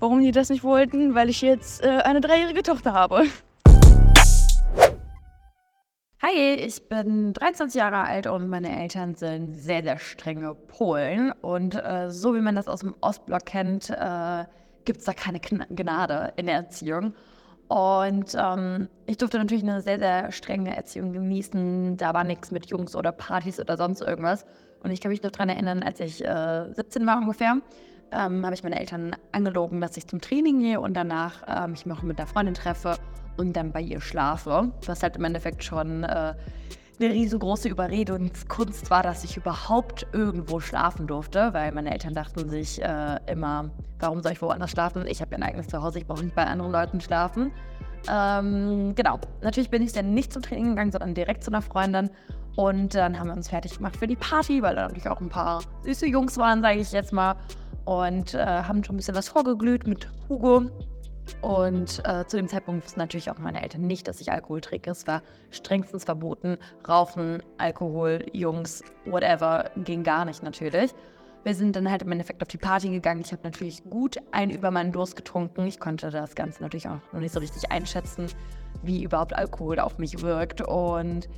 [0.01, 3.25] warum die das nicht wollten, weil ich jetzt äh, eine dreijährige Tochter habe.
[6.23, 11.33] Hi, ich bin 23 Jahre alt und meine Eltern sind sehr, sehr strenge Polen.
[11.41, 14.45] Und äh, so wie man das aus dem Ostblock kennt, äh,
[14.85, 17.15] gibt es da keine Gna- Gnade in der Erziehung.
[17.69, 21.97] Und ähm, ich durfte natürlich eine sehr, sehr strenge Erziehung genießen.
[21.97, 24.45] Da war nichts mit Jungs oder Partys oder sonst irgendwas.
[24.83, 27.57] Und ich kann mich noch daran erinnern, als ich äh, 17 war ungefähr,
[28.13, 31.87] ähm, habe ich meine Eltern angelogen, dass ich zum Training gehe und danach äh, mich
[31.87, 32.97] noch mit einer Freundin treffe
[33.37, 34.73] und dann bei ihr schlafe.
[34.87, 36.35] Was halt im Endeffekt schon äh,
[37.01, 42.83] eine riesengroße Überredungskunst war, dass ich überhaupt irgendwo schlafen durfte, weil meine Eltern dachten sich
[42.83, 45.07] äh, immer, warum soll ich woanders schlafen?
[45.07, 47.53] Ich habe ja ein eigenes Zuhause, ich brauche nicht bei anderen Leuten schlafen.
[48.11, 52.11] Ähm, genau, natürlich bin ich dann nicht zum Training gegangen, sondern direkt zu einer Freundin.
[52.57, 55.29] Und dann haben wir uns fertig gemacht für die Party, weil da natürlich auch ein
[55.29, 57.37] paar süße Jungs waren, sage ich jetzt mal.
[57.91, 60.71] Und äh, haben schon ein bisschen was vorgeglüht mit Hugo.
[61.41, 64.93] Und äh, zu dem Zeitpunkt wussten natürlich auch meine Eltern nicht, dass ich Alkohol trinke.
[64.93, 66.57] Es war strengstens verboten.
[66.89, 70.93] Rauchen, Alkohol, Jungs, whatever, ging gar nicht natürlich.
[71.43, 73.23] Wir sind dann halt im Endeffekt auf die Party gegangen.
[73.25, 75.67] Ich habe natürlich gut ein über meinen Durst getrunken.
[75.67, 78.29] Ich konnte das Ganze natürlich auch noch nicht so richtig einschätzen,
[78.85, 80.61] wie überhaupt Alkohol auf mich wirkt.
[80.61, 81.29] Und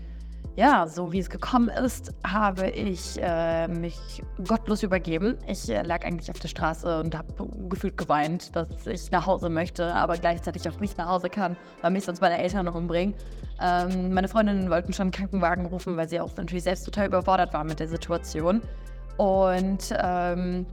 [0.56, 5.38] ja, so wie es gekommen ist, habe ich äh, mich gottlos übergeben.
[5.46, 7.28] Ich äh, lag eigentlich auf der Straße und habe
[7.70, 11.92] gefühlt geweint, dass ich nach Hause möchte, aber gleichzeitig auch nicht nach Hause kann, weil
[11.92, 13.14] mich sonst meine Eltern noch umbringen.
[13.62, 17.54] Ähm, meine Freundinnen wollten schon einen Krankenwagen rufen, weil sie auch natürlich selbst total überfordert
[17.54, 18.60] waren mit der Situation.
[19.16, 20.66] Und ähm,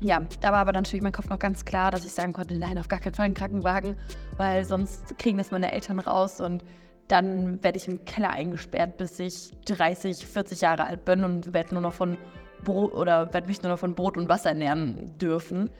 [0.00, 2.78] ja, da war aber natürlich mein Kopf noch ganz klar, dass ich sagen konnte, nein,
[2.78, 3.96] auf gar keinen Fall einen Krankenwagen,
[4.38, 6.64] weil sonst kriegen das meine Eltern raus und
[7.08, 11.74] dann werde ich im Keller eingesperrt, bis ich 30, 40 Jahre alt bin und werde
[11.74, 12.16] nur noch von
[12.64, 15.70] Brot oder werde mich nur noch von Brot und Wasser ernähren dürfen.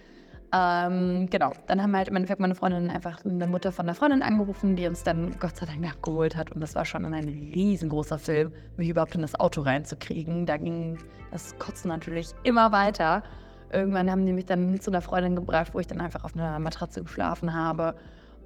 [0.54, 4.22] Ähm, genau, dann haben halt im Endeffekt meine Freundin einfach eine Mutter von der Freundin
[4.22, 6.52] angerufen, die uns dann Gott sei Dank nachgeholt hat.
[6.52, 10.46] Und das war schon ein riesengroßer Film, mich überhaupt in das Auto reinzukriegen.
[10.46, 10.98] Da ging
[11.32, 13.24] das Kotzen natürlich immer weiter.
[13.72, 16.58] Irgendwann haben die mich dann zu einer Freundin gebracht, wo ich dann einfach auf einer
[16.60, 17.96] Matratze geschlafen habe.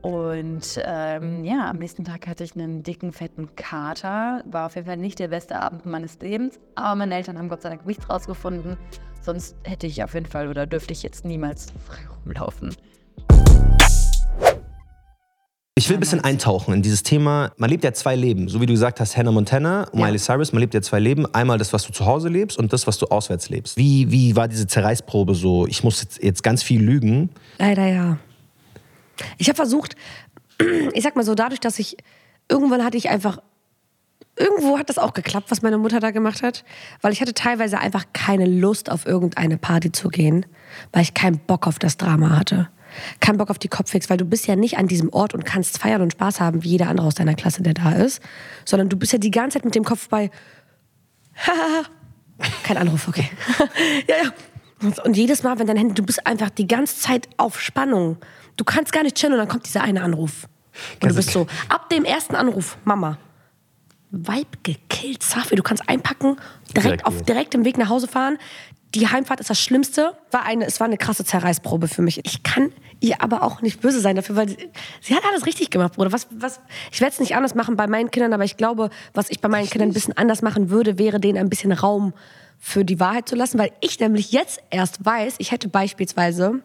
[0.02, 4.42] Und ähm, ja, am nächsten Tag hatte ich einen dicken, fetten Kater.
[4.50, 6.58] War auf jeden Fall nicht der beste Abend meines Lebens.
[6.74, 8.76] Aber meine Eltern haben Gott sei Dank nichts rausgefunden.
[9.20, 12.74] Sonst hätte ich auf jeden Fall oder dürfte ich jetzt niemals frei rumlaufen.
[15.76, 17.52] Ich will ein bisschen eintauchen in dieses Thema.
[17.56, 18.48] Man lebt ja zwei Leben.
[18.48, 20.04] So wie du gesagt hast, Hannah Montana, Ja.
[20.04, 21.26] Miley Cyrus, man lebt ja zwei Leben.
[21.34, 23.76] Einmal das, was du zu Hause lebst und das, was du auswärts lebst.
[23.76, 25.66] Wie, wie war diese Zerreißprobe so?
[25.66, 27.30] Ich muss jetzt, jetzt ganz viel lügen.
[27.58, 28.18] Leider ja.
[29.38, 29.96] Ich habe versucht,
[30.92, 31.96] ich sag mal so, dadurch, dass ich
[32.48, 33.38] irgendwann hatte ich einfach
[34.36, 36.64] irgendwo hat das auch geklappt, was meine Mutter da gemacht hat,
[37.02, 40.46] weil ich hatte teilweise einfach keine Lust auf irgendeine Party zu gehen,
[40.92, 42.68] weil ich keinen Bock auf das Drama hatte.
[43.20, 45.78] Keinen Bock auf die Kopfwix, weil du bist ja nicht an diesem Ort und kannst
[45.78, 48.20] feiern und Spaß haben, wie jeder andere aus deiner Klasse, der da ist,
[48.64, 50.30] sondern du bist ja die ganze Zeit mit dem Kopf bei
[52.64, 53.28] kein Anruf, okay.
[54.08, 54.30] ja, ja.
[54.82, 58.16] Und, und jedes Mal, wenn dein Handy, du bist einfach die ganze Zeit auf Spannung.
[58.60, 60.46] Du kannst gar nicht chillen und dann kommt dieser eine Anruf.
[61.02, 63.16] Und du bist so, ab dem ersten Anruf, Mama,
[64.10, 66.36] Vibe gekillt, Safi, du kannst einpacken,
[66.76, 67.24] direkt, auf, gehen.
[67.24, 68.36] direkt im Weg nach Hause fahren.
[68.94, 70.14] Die Heimfahrt ist das Schlimmste.
[70.30, 72.20] War eine, es war eine krasse Zerreißprobe für mich.
[72.26, 72.70] Ich kann
[73.00, 74.68] ihr aber auch nicht böse sein dafür, weil sie,
[75.00, 76.12] sie hat alles richtig gemacht, Bruder.
[76.12, 76.60] Was, was,
[76.92, 79.48] ich werde es nicht anders machen bei meinen Kindern, aber ich glaube, was ich bei
[79.48, 82.12] meinen Kindern ein bisschen anders machen würde, wäre denen ein bisschen Raum
[82.58, 86.60] für die Wahrheit zu lassen, weil ich nämlich jetzt erst weiß, ich hätte beispielsweise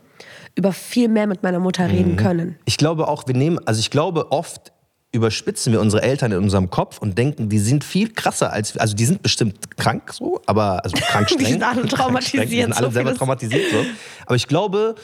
[0.56, 2.58] über viel mehr mit meiner Mutter reden können.
[2.66, 4.72] Ich glaube auch, wir nehmen, also ich glaube oft
[5.12, 8.96] überspitzen wir unsere Eltern in unserem Kopf und denken, die sind viel krasser als, also
[8.96, 11.40] die sind bestimmt krank so, aber, also krank streng.
[11.40, 13.86] Die sind alle traumatisiert, Die sind alle so selber traumatisiert so.
[14.26, 14.96] Aber ich glaube,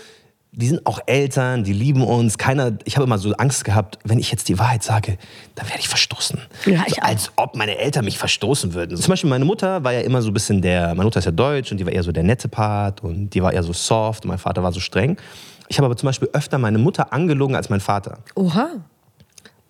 [0.53, 2.37] die sind auch Eltern, die lieben uns.
[2.37, 5.17] Keiner, ich habe immer so Angst gehabt, wenn ich jetzt die Wahrheit sage,
[5.55, 6.41] dann werde ich verstoßen.
[6.65, 8.97] Ja, ich so, als ob meine Eltern mich verstoßen würden.
[8.97, 11.31] Zum Beispiel meine Mutter war ja immer so ein bisschen der, meine Mutter ist ja
[11.31, 14.25] deutsch und die war eher so der nette Part und die war eher so soft
[14.25, 15.15] und mein Vater war so streng.
[15.69, 18.17] Ich habe aber zum Beispiel öfter meine Mutter angelogen als mein Vater.
[18.35, 18.71] Oha.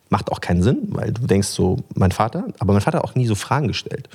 [0.10, 3.16] Macht auch keinen Sinn, weil du denkst so, mein Vater, aber mein Vater hat auch
[3.16, 4.10] nie so Fragen gestellt.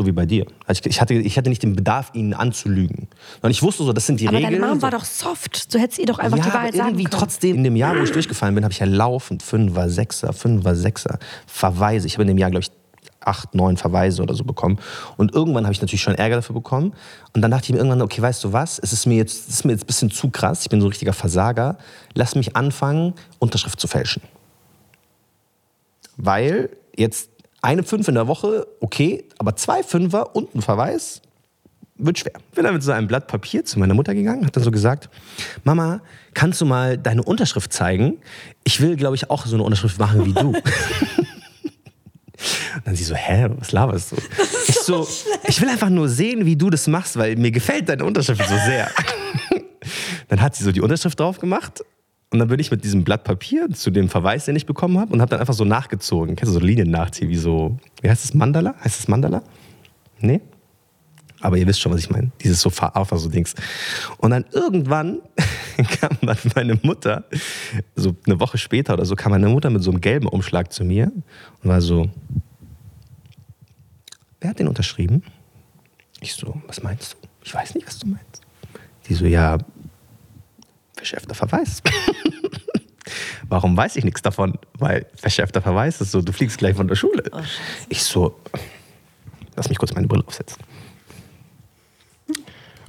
[0.00, 0.46] So wie bei dir.
[0.64, 3.06] Also ich, ich, hatte, ich hatte nicht den Bedarf, ihn anzulügen.
[3.42, 4.54] Und ich wusste so, das sind die Aber Regeln.
[4.54, 4.82] deine Mom so.
[4.82, 5.74] war doch soft.
[5.74, 7.20] Du hättest ihr doch einfach ja, die Wahrheit aber irgendwie sagen können.
[7.20, 10.74] trotzdem, in dem Jahr, wo ich durchgefallen bin, habe ich ja laufend Fünfer, Sechser, Fünfer,
[10.74, 12.06] Sechser Verweise.
[12.06, 12.70] Ich habe in dem Jahr, glaube ich,
[13.20, 14.78] acht, neun Verweise oder so bekommen.
[15.18, 16.94] Und irgendwann habe ich natürlich schon Ärger dafür bekommen.
[17.34, 18.78] Und dann dachte ich mir irgendwann, okay, weißt du was?
[18.78, 20.62] Es ist mir jetzt, es ist mir jetzt ein bisschen zu krass.
[20.62, 21.76] Ich bin so ein richtiger Versager.
[22.14, 24.22] Lass mich anfangen, Unterschrift zu fälschen.
[26.16, 27.29] Weil jetzt
[27.62, 31.22] eine Fünf in der Woche, okay, aber zwei Fünfer und ein Verweis,
[32.02, 32.32] wird schwer.
[32.54, 35.08] Bin dann mit so einem Blatt Papier zu meiner Mutter gegangen, hat dann so gesagt,
[35.64, 36.00] Mama,
[36.34, 38.18] kannst du mal deine Unterschrift zeigen?
[38.64, 40.54] Ich will, glaube ich, auch so eine Unterschrift machen wie du.
[42.74, 44.16] Und dann sie so, hä, was laberst du?
[44.66, 45.06] ich so,
[45.46, 48.56] ich will einfach nur sehen, wie du das machst, weil mir gefällt deine Unterschrift so
[48.64, 48.90] sehr.
[50.28, 51.84] dann hat sie so die Unterschrift drauf gemacht
[52.32, 55.12] und dann bin ich mit diesem Blatt Papier zu dem Verweis, den ich bekommen habe,
[55.12, 56.36] und habe dann einfach so nachgezogen.
[56.36, 58.74] Kennst du so Linien nachziehen, wie so, wie heißt das, Mandala?
[58.84, 59.42] Heißt das Mandala?
[60.20, 60.40] Nee?
[61.40, 62.30] Aber ihr wisst schon, was ich meine.
[62.42, 63.54] Dieses so Alpha so Dings.
[64.18, 65.20] Und dann irgendwann
[66.00, 67.24] kam dann meine Mutter,
[67.96, 70.84] so eine Woche später oder so, kam meine Mutter mit so einem gelben Umschlag zu
[70.84, 71.10] mir
[71.62, 72.10] und war so,
[74.40, 75.24] wer hat den unterschrieben?
[76.20, 77.28] Ich so, was meinst du?
[77.42, 78.42] Ich weiß nicht, was du meinst.
[79.08, 79.58] Die so, ja,
[81.00, 81.82] verschärfter Verweis.
[83.48, 84.58] Warum weiß ich nichts davon?
[84.78, 87.24] Weil verschärfter Verweis ist so, du fliegst gleich von der Schule.
[87.88, 88.38] ich so,
[89.56, 90.62] lass mich kurz meine Brille aufsetzen.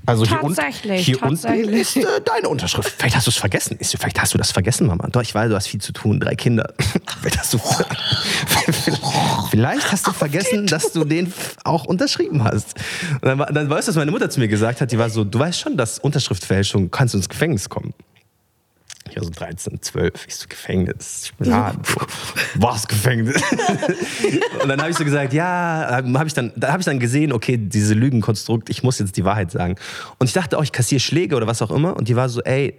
[0.06, 2.92] Also hier, un- Tatsächlich, hier unten ist äh, deine Unterschrift.
[2.98, 3.78] Vielleicht hast du es vergessen.
[3.78, 5.08] Ist, vielleicht hast du das vergessen, Mama.
[5.12, 6.74] Doch, ich weiß, du hast viel zu tun, drei Kinder.
[7.22, 7.60] Vielleicht hast du,
[9.52, 11.32] vielleicht hast du vergessen, dass du den
[11.64, 12.76] auch unterschrieben hast.
[13.22, 14.92] Und dann, dann weißt du, was meine Mutter zu mir gesagt hat.
[14.92, 17.94] Die war so, du weißt schon, dass Unterschriftfälschung kannst du ins Gefängnis kommen.
[19.12, 21.32] Ich war so 13, 12, ich so Gefängnis.
[21.44, 21.74] Ja,
[22.56, 23.36] was Gefängnis?
[24.62, 27.34] und dann habe ich so gesagt, ja, habe ich dann, da habe ich dann gesehen,
[27.34, 29.76] okay, diese Lügenkonstrukt, ich muss jetzt die Wahrheit sagen.
[30.18, 31.98] Und ich dachte auch, ich kassiere Schläge oder was auch immer.
[31.98, 32.74] Und die war so, ey,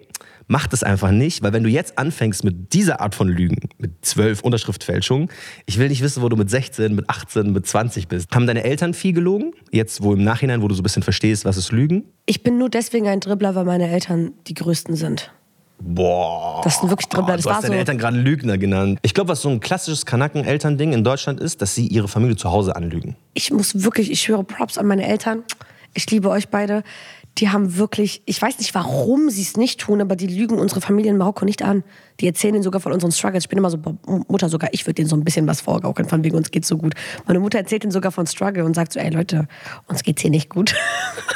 [0.46, 4.04] mach das einfach nicht, weil wenn du jetzt anfängst mit dieser Art von Lügen, mit
[4.04, 5.28] zwölf Unterschriftfälschungen,
[5.66, 8.34] ich will nicht wissen, wo du mit 16, mit 18, mit 20 bist.
[8.34, 9.52] Haben deine Eltern viel gelogen?
[9.70, 12.04] Jetzt, wo im Nachhinein, wo du so ein bisschen verstehst, was ist Lügen?
[12.26, 15.32] Ich bin nur deswegen ein Dribbler, weil meine Eltern die Größten sind.
[15.84, 16.60] Boah.
[16.64, 17.36] Das sind wirklich Dribbler.
[17.36, 17.78] Das du hast deine so.
[17.78, 18.98] Eltern gerade Lügner genannt.
[19.02, 22.50] Ich glaube, was so ein klassisches Kanaken-Elternding in Deutschland ist, dass sie ihre Familie zu
[22.50, 23.16] Hause anlügen.
[23.34, 25.42] ich muss wirklich, ich schwöre Props an meine Eltern.
[25.94, 26.84] Ich liebe euch beide.
[27.38, 30.80] Die haben wirklich, ich weiß nicht, warum sie es nicht tun, aber die lügen unsere
[30.80, 31.82] Familie in Marokko nicht an.
[32.20, 33.44] Die erzählen ihnen sogar von unseren Struggles.
[33.44, 33.78] Ich bin immer so,
[34.28, 36.76] Mutter sogar, ich würde denen so ein bisschen was vorgaukeln, von wegen uns geht's so
[36.76, 36.94] gut.
[37.26, 39.48] Meine Mutter erzählt ihnen sogar von Struggle und sagt so, ey Leute,
[39.88, 40.74] uns geht's hier nicht gut.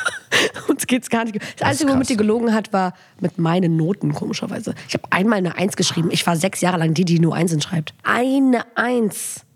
[0.69, 1.43] uns geht's gar nicht gut.
[1.59, 4.75] Das, Einzige, womit die gelogen hat, war mit meinen Noten, komischerweise.
[4.89, 6.11] Ich habe einmal eine Eins geschrieben.
[6.11, 7.95] Ich war sechs Jahre lang die, die nur Einsen schreibt.
[8.03, 9.47] Eine Eins.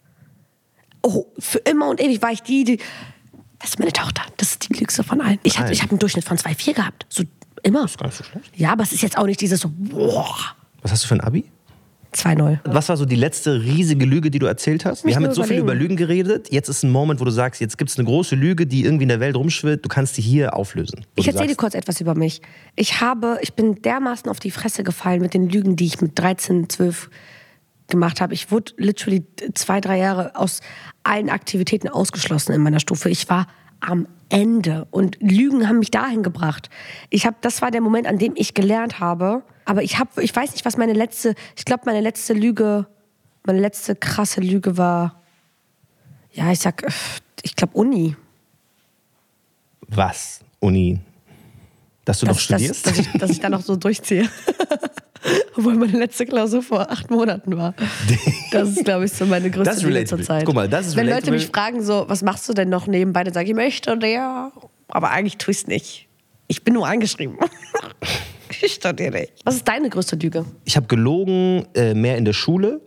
[1.03, 2.79] Oh, für immer und ewig war ich die, die.
[3.61, 4.23] Das ist meine Tochter.
[4.39, 5.39] Das ist die glücklichste von allen.
[5.43, 7.07] Ich habe ich hab einen Durchschnitt von 2,4 gehabt.
[7.09, 7.25] So
[7.63, 7.87] immer.
[7.99, 8.51] Gar nicht so schlecht.
[8.57, 10.35] Ja, aber es ist jetzt auch nicht dieses so, boah,
[10.83, 11.45] Was hast du für ein Abi?
[12.15, 12.59] 2-0.
[12.65, 15.05] Was war so die letzte riesige Lüge, die du erzählt hast?
[15.05, 15.91] Wir Mich haben nur jetzt so viel über überlegen.
[15.91, 16.49] Lügen geredet.
[16.51, 19.05] Jetzt ist ein Moment, wo du sagst, jetzt gibt es eine große Lüge, die irgendwie
[19.05, 19.85] in der Welt rumschwirrt.
[19.85, 21.07] Du kannst die hier auflösen.
[21.15, 22.43] Ich erzähle dir kurz etwas über mich.
[22.75, 26.19] Ich habe, ich bin dermaßen auf die Fresse gefallen mit den Lügen, die ich mit
[26.19, 27.11] 13, 12
[27.91, 28.35] gemacht habe.
[28.35, 29.25] Ich wurde literally
[29.55, 30.61] zwei, drei Jahre aus
[31.03, 33.11] allen Aktivitäten ausgeschlossen in meiner Stufe.
[33.11, 33.47] Ich war
[33.81, 36.71] am Ende und Lügen haben mich dahin gebracht.
[37.09, 39.43] Ich habe, das war der Moment, an dem ich gelernt habe.
[39.65, 42.87] Aber ich habe, ich weiß nicht, was meine letzte, ich glaube, meine letzte Lüge,
[43.45, 45.21] meine letzte krasse Lüge war,
[46.33, 46.91] ja, ich sag, äh,
[47.43, 48.17] ich glaube Uni.
[49.89, 50.41] Was?
[50.61, 51.01] Uni?
[52.05, 52.87] Dass du noch dass, dass, studierst?
[52.87, 54.29] dass, ich, dass ich da noch so durchziehe.
[55.57, 57.75] Obwohl meine letzte Klausur vor acht Monaten war.
[58.53, 60.07] Das ist, glaube ich, so meine größte Das relatable.
[60.07, 60.45] zur Zeit.
[60.47, 61.39] Guck mal, das ist Wenn Leute relatable.
[61.39, 64.53] mich fragen, so, was machst du denn noch nebenbei, dann sage ich, ich möchte der.
[64.89, 66.09] Aber eigentlich tue ich es nicht.
[66.49, 67.37] Ich bin nur angeschrieben.
[68.63, 69.33] ich studiere nicht.
[69.45, 70.45] Was ist deine größte Lüge?
[70.65, 72.81] ich habe gelogen äh, mehr in der Schule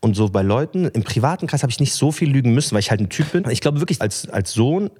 [0.00, 0.86] und so bei Leuten.
[0.86, 3.32] Im privaten Kreis habe ich nicht so viel lügen müssen, weil ich halt ein Typ
[3.32, 3.48] bin.
[3.50, 4.90] Ich glaube wirklich, als, als Sohn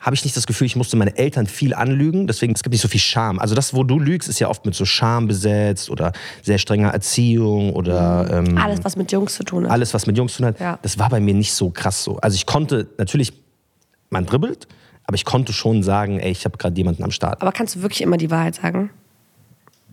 [0.00, 2.26] habe ich nicht das Gefühl, ich musste meine Eltern viel anlügen.
[2.26, 3.38] Deswegen, es gibt nicht so viel Scham.
[3.38, 6.88] Also das, wo du lügst, ist ja oft mit so Scham besetzt oder sehr strenger
[6.88, 9.70] Erziehung oder ähm, Alles, was mit Jungs zu tun hat.
[9.70, 10.60] alles, was mit Jungs zu tun hat.
[10.60, 10.78] Ja.
[10.80, 12.16] Das war bei mir nicht so krass so.
[12.16, 13.32] Also ich konnte natürlich,
[14.08, 14.66] man dribbelt,
[15.04, 17.42] aber ich konnte schon sagen, ey, ich habe gerade jemanden am Start.
[17.42, 18.90] Aber kannst du wirklich immer die Wahrheit sagen?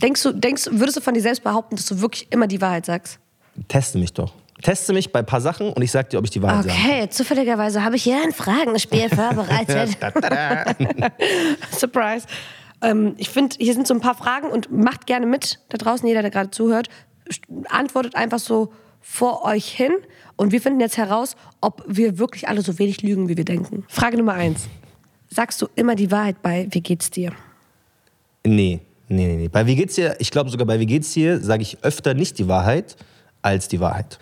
[0.01, 2.85] Denkst du, denkst, würdest du von dir selbst behaupten, dass du wirklich immer die Wahrheit
[2.85, 3.19] sagst?
[3.67, 4.31] Teste mich doch.
[4.61, 6.75] Teste mich bei ein paar Sachen und ich sag dir, ob ich die Wahrheit sage.
[6.75, 9.97] Okay, zufälligerweise habe ich hier ein Fragenspiel vorbereitet.
[11.71, 12.25] Surprise.
[12.81, 16.07] Ähm, ich finde, hier sind so ein paar Fragen und macht gerne mit da draußen,
[16.07, 16.89] jeder, der gerade zuhört.
[17.69, 19.91] Antwortet einfach so vor euch hin
[20.35, 23.85] und wir finden jetzt heraus, ob wir wirklich alle so wenig lügen, wie wir denken.
[23.87, 24.67] Frage Nummer eins.
[25.29, 27.31] Sagst du immer die Wahrheit bei Wie geht's dir?
[28.45, 29.47] Nee, nee, nee.
[29.49, 32.39] Bei Wie geht's dir, ich glaube sogar bei Wie geht's dir, sage ich öfter nicht
[32.39, 32.95] die Wahrheit
[33.47, 34.19] als die Wahrheit.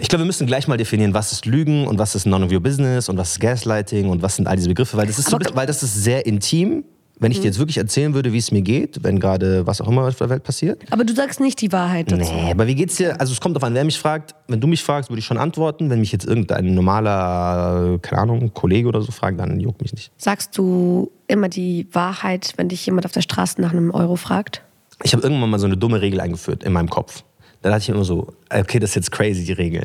[0.00, 2.52] Ich glaube, wir müssen gleich mal definieren, was ist Lügen und was ist None of
[2.52, 5.30] Your Business und was ist Gaslighting und was sind all diese Begriffe, weil das ist,
[5.30, 6.84] so, weil das ist sehr intim.
[7.18, 7.32] Wenn Mhm.
[7.32, 10.02] ich dir jetzt wirklich erzählen würde, wie es mir geht, wenn gerade was auch immer
[10.06, 10.82] auf der Welt passiert.
[10.90, 12.30] Aber du sagst nicht die Wahrheit dazu.
[12.30, 13.18] Nee, aber wie geht's dir?
[13.18, 14.34] Also es kommt darauf an, wer mich fragt.
[14.48, 15.88] Wenn du mich fragst, würde ich schon antworten.
[15.88, 20.12] Wenn mich jetzt irgendein normaler, keine Ahnung, Kollege oder so fragt, dann juckt mich nicht.
[20.18, 24.62] Sagst du immer die Wahrheit, wenn dich jemand auf der Straße nach einem Euro fragt?
[25.02, 27.22] Ich habe irgendwann mal so eine dumme Regel eingeführt in meinem Kopf.
[27.62, 29.84] Da dachte ich mir immer so, okay, das ist jetzt crazy, die Regel.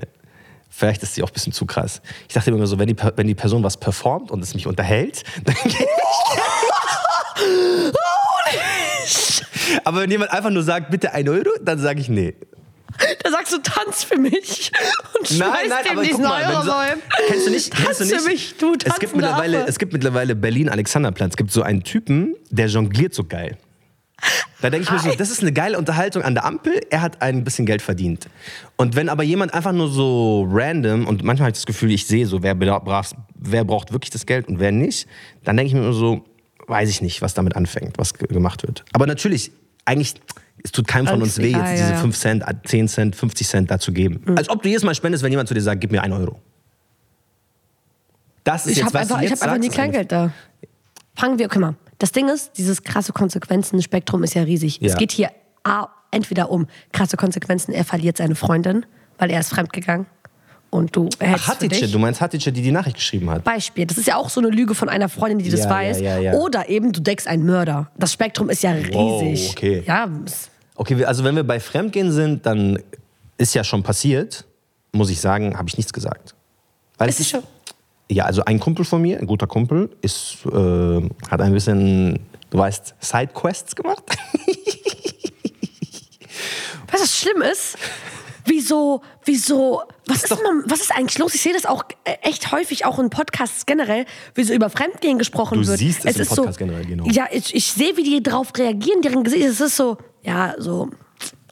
[0.69, 2.01] Vielleicht ist die auch ein bisschen zu krass.
[2.27, 4.67] Ich dachte mir immer so, wenn die, wenn die Person was performt und es mich
[4.67, 5.81] unterhält, dann gebe ich
[9.83, 12.35] Aber wenn jemand einfach nur sagt, bitte ein Euro, dann sage ich nee.
[13.23, 14.71] Da sagst du, tanz für mich.
[15.17, 16.73] Und Nein, schmeißt nein, ihm aber diesen mal, Euro so,
[17.27, 18.21] kennst du nicht, kennst du Tanz nicht?
[18.21, 19.69] für mich, du es gibt mittlerweile, Affe.
[19.69, 21.31] es gibt mittlerweile Berlin Alexanderplatz.
[21.31, 23.57] Es gibt so einen Typen, der jongliert so geil.
[24.61, 26.73] Da denke ich mir so, das ist eine geile Unterhaltung an der Ampel.
[26.91, 28.27] Er hat ein bisschen Geld verdient.
[28.77, 32.05] Und wenn aber jemand einfach nur so random und manchmal habe ich das Gefühl, ich
[32.05, 35.07] sehe so, wer, bedarf, wer braucht wirklich das Geld und wer nicht,
[35.43, 36.23] dann denke ich mir nur so,
[36.67, 38.85] weiß ich nicht, was damit anfängt, was ge- gemacht wird.
[38.93, 39.51] Aber natürlich,
[39.85, 40.13] eigentlich,
[40.63, 41.97] es tut keinem von uns weh, jetzt diese ja, ja.
[41.97, 44.21] 5 Cent, 10 Cent, 50 Cent dazu geben.
[44.37, 46.39] Als ob du jedes Mal spendest, wenn jemand zu dir sagt, gib mir 1 Euro.
[48.43, 50.31] Das ist Ich jetzt, habe was du einfach, ich jetzt hab einfach nie Kleingeld da.
[51.15, 51.75] Fangen wir, guck mal.
[52.01, 54.79] Das Ding ist, dieses krasse Konsequenzen-Spektrum ist ja riesig.
[54.81, 54.87] Ja.
[54.87, 55.29] Es geht hier
[55.63, 58.87] A, entweder um krasse Konsequenzen, er verliert seine Freundin,
[59.19, 60.07] weil er ist fremdgegangen
[60.71, 63.43] und du Ach, Hatice, du meinst Hatice, die die Nachricht geschrieben hat.
[63.43, 63.85] Beispiel.
[63.85, 65.99] Das ist ja auch so eine Lüge von einer Freundin, die das Ja, weiß.
[66.01, 66.33] ja.
[66.33, 67.91] Oder eben, du deckst einen Mörder.
[67.99, 68.93] Das Spektrum ist ja riesig.
[68.95, 69.83] Wow, okay.
[69.85, 70.09] Ja,
[70.73, 72.79] Okay, also wenn wir bei Fremdgehen sind, dann
[73.37, 74.45] ist ja schon passiert,
[74.91, 76.33] muss ich sagen, habe ich nichts gesagt.
[76.97, 77.43] Weil es ist schon.
[78.11, 82.19] Ja, also ein Kumpel von mir, ein guter Kumpel, ist, äh, hat ein bisschen,
[82.49, 84.03] du weißt, Sidequests gemacht.
[84.05, 84.47] Weißt
[86.93, 87.77] du, was schlimm ist?
[88.45, 91.33] Wieso, wieso, was ist, man, was ist eigentlich los?
[91.35, 95.17] Ich sehe das auch äh, echt häufig, auch in Podcasts generell, wie so über Fremdgehen
[95.17, 95.79] gesprochen Du wird.
[95.79, 97.05] siehst es im ist Podcast so, generell, genau.
[97.05, 99.45] Ja, ich, ich sehe, wie die drauf reagieren, deren Gesicht.
[99.45, 100.89] Es ist so, ja, so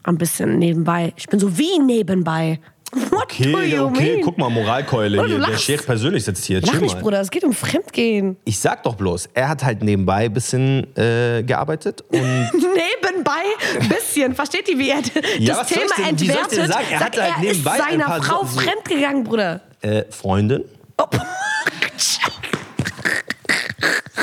[0.02, 1.14] ein bisschen nebenbei.
[1.16, 2.60] Ich bin so wie nebenbei.
[2.92, 4.34] What do you mean?
[4.36, 5.86] mal, Moralkeule Oh, du lachst.
[5.86, 8.36] persönlich sitzt hier, Lach nicht, Bruder, es geht um Fremdgehen.
[8.44, 12.20] Ich sag doch bloß, er hat halt nebenbei ein bisschen äh, gearbeitet und
[12.52, 13.42] nebenbei,
[13.88, 14.34] bisschen.
[14.34, 16.58] Versteht ihr, wie er das Ja, Thema denn- entwertet?
[16.58, 19.60] Er Sagt, hatte halt er nebenbei ist ein seiner Frau so- fremdgegangen, Bruder.
[19.82, 20.64] äh, Freundin,
[20.98, 21.04] Oh.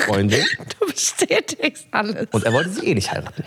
[0.05, 0.43] Freundin
[0.79, 2.27] Du bestätigst alles.
[2.31, 3.43] und er wollte sie eh nicht heiraten.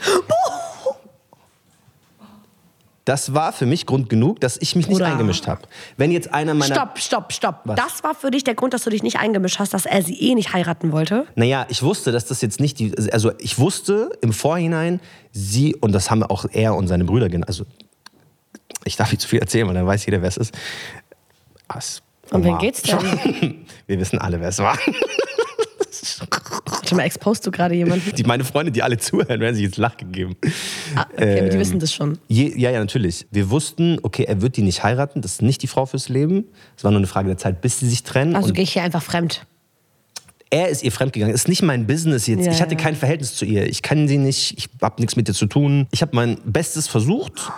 [3.04, 5.12] Das war für mich Grund genug, dass ich mich nicht Bruder.
[5.12, 5.62] eingemischt habe.
[5.96, 7.60] Wenn jetzt einer meiner Stopp, stopp, stopp.
[7.64, 7.76] Was?
[7.76, 10.20] Das war für dich der Grund, dass du dich nicht eingemischt hast, dass er sie
[10.20, 11.26] eh nicht heiraten wollte?
[11.34, 12.92] Naja, ich wusste, dass das jetzt nicht die.
[13.12, 15.00] Also, ich wusste im Vorhinein,
[15.32, 17.48] sie, und das haben auch er und seine Brüder genannt.
[17.48, 17.64] Also,
[18.84, 20.54] ich darf nicht zu viel erzählen, weil dann weiß jeder, wer es ist.
[21.68, 22.02] Was?
[22.30, 22.98] Um wen geht's denn?
[23.86, 24.78] Wir wissen alle, wer es war.
[26.66, 28.14] Warte mal, exposed du gerade jemanden?
[28.14, 30.36] Die, meine Freunde, die alle zuhören, werden sich jetzt Lach gegeben.
[30.94, 32.18] Ah, okay, aber die Ähm, wissen das schon.
[32.28, 33.26] Je, ja, ja, natürlich.
[33.30, 36.44] Wir wussten, okay, er wird die nicht heiraten, das ist nicht die Frau fürs Leben.
[36.76, 38.36] Es war nur eine Frage der Zeit, bis sie sich trennen.
[38.36, 39.46] Also gehe ich hier einfach fremd.
[40.50, 41.34] er ist ihr fremdgegangen.
[41.34, 42.44] Ist nicht mein Business jetzt.
[42.46, 42.80] Ja, ich hatte ja.
[42.80, 43.66] kein Verhältnis zu ihr.
[43.66, 45.86] Ich kann sie nicht, ich habe nichts mit ihr zu tun.
[45.92, 47.52] Ich habe mein Bestes versucht.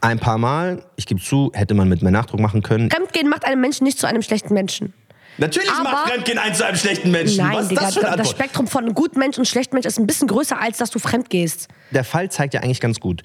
[0.00, 0.84] Ein paar Mal.
[0.96, 2.90] Ich gebe zu, hätte man mit mehr Nachdruck machen können.
[2.90, 4.92] Fremdgehen macht einen Menschen nicht zu einem schlechten Menschen.
[5.38, 7.38] Natürlich Aber- macht Fremdgehen einen zu einem schlechten Menschen.
[7.38, 8.30] Nein, Was Digga, das das?
[8.30, 11.30] Spektrum von gut Mensch und schlecht Mensch ist ein bisschen größer, als dass du fremd
[11.30, 11.68] gehst.
[11.90, 13.22] Der Fall zeigt ja eigentlich ganz gut.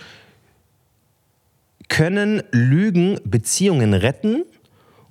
[1.88, 4.44] Können Lügen Beziehungen retten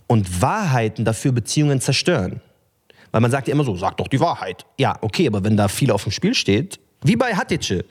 [0.07, 2.41] und Wahrheiten dafür Beziehungen zerstören?
[3.11, 4.67] Weil man sagt ja immer so, sag doch die Wahrheit.
[4.79, 7.85] Ja, okay, aber wenn da viel auf dem Spiel steht, wie bei Hatice.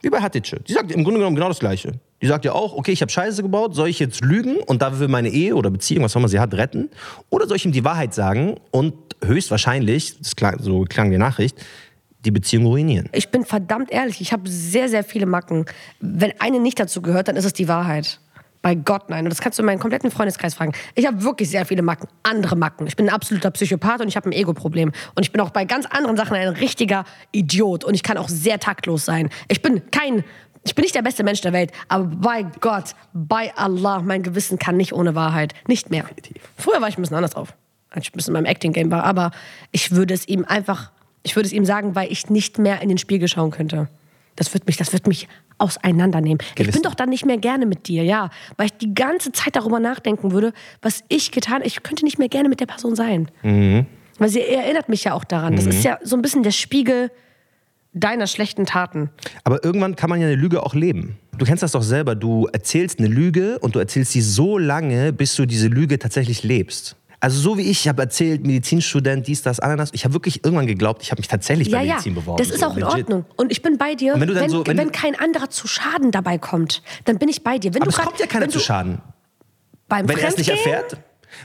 [0.00, 0.56] Wie bei Hatice.
[0.66, 1.92] Die sagt im Grunde genommen genau das Gleiche.
[2.20, 5.08] Die sagt ja auch, okay, ich habe Scheiße gebaut, soll ich jetzt lügen und dafür
[5.08, 6.90] meine Ehe oder Beziehung, was auch immer sie hat, retten?
[7.30, 11.56] Oder soll ich ihm die Wahrheit sagen und höchstwahrscheinlich, das klang, so klang die Nachricht,
[12.24, 13.08] die Beziehung ruinieren?
[13.12, 15.66] Ich bin verdammt ehrlich, ich habe sehr, sehr viele Macken.
[16.00, 18.20] Wenn eine nicht dazu gehört, dann ist es die Wahrheit.
[18.60, 19.24] Bei Gott nein.
[19.24, 20.72] Und das kannst du in meinen kompletten Freundeskreis fragen.
[20.96, 22.88] Ich habe wirklich sehr viele Macken, andere Macken.
[22.88, 24.90] Ich bin ein absoluter Psychopath und ich habe ein Ego-Problem.
[25.14, 27.84] Und ich bin auch bei ganz anderen Sachen ein richtiger Idiot.
[27.84, 29.30] Und ich kann auch sehr taktlos sein.
[29.46, 30.24] Ich bin kein,
[30.68, 31.72] ich bin nicht der beste Mensch der Welt.
[31.88, 35.54] Aber bei Gott, bei Allah, mein Gewissen kann nicht ohne Wahrheit.
[35.66, 36.04] Nicht mehr.
[36.56, 37.54] Früher war ich ein bisschen anders drauf,
[37.90, 39.04] als ich ein bisschen in meinem Acting-Game war.
[39.04, 39.30] Aber
[39.72, 40.90] ich würde es ihm einfach,
[41.22, 43.88] ich würde es ihm sagen, weil ich nicht mehr in den Spiegel schauen könnte.
[44.36, 45.26] Das wird mich, das wird mich
[45.58, 46.38] auseinandernehmen.
[46.50, 46.74] Ich Gewissen.
[46.74, 48.30] bin doch dann nicht mehr gerne mit dir, ja.
[48.56, 50.52] Weil ich die ganze Zeit darüber nachdenken würde,
[50.82, 53.30] was ich getan Ich könnte nicht mehr gerne mit der Person sein.
[54.18, 55.56] Weil sie erinnert mich ja auch daran.
[55.56, 57.10] Das ist ja so ein bisschen der Spiegel
[58.00, 59.10] deiner schlechten Taten.
[59.44, 61.16] Aber irgendwann kann man ja eine Lüge auch leben.
[61.36, 62.14] Du kennst das doch selber.
[62.14, 66.42] Du erzählst eine Lüge und du erzählst sie so lange, bis du diese Lüge tatsächlich
[66.42, 66.96] lebst.
[67.20, 69.90] Also so wie ich, ich habe erzählt, Medizinstudent, dies, das, Ananas.
[69.92, 72.38] Ich habe wirklich irgendwann geglaubt, ich habe mich tatsächlich Ja, bei ja, Medizin beworben.
[72.38, 72.94] das ist so, auch in legit.
[73.04, 73.24] Ordnung.
[73.36, 76.38] Und ich bin bei dir, wenn wenn, so- wenn wenn, kein anderer zu Schaden dabei
[76.38, 77.74] kommt, dann bin ich bei dir.
[77.74, 79.00] Wenn Aber du es grad- kommt ja keiner zu Schaden.
[79.88, 80.96] Beim Wenn er es nicht erfährt,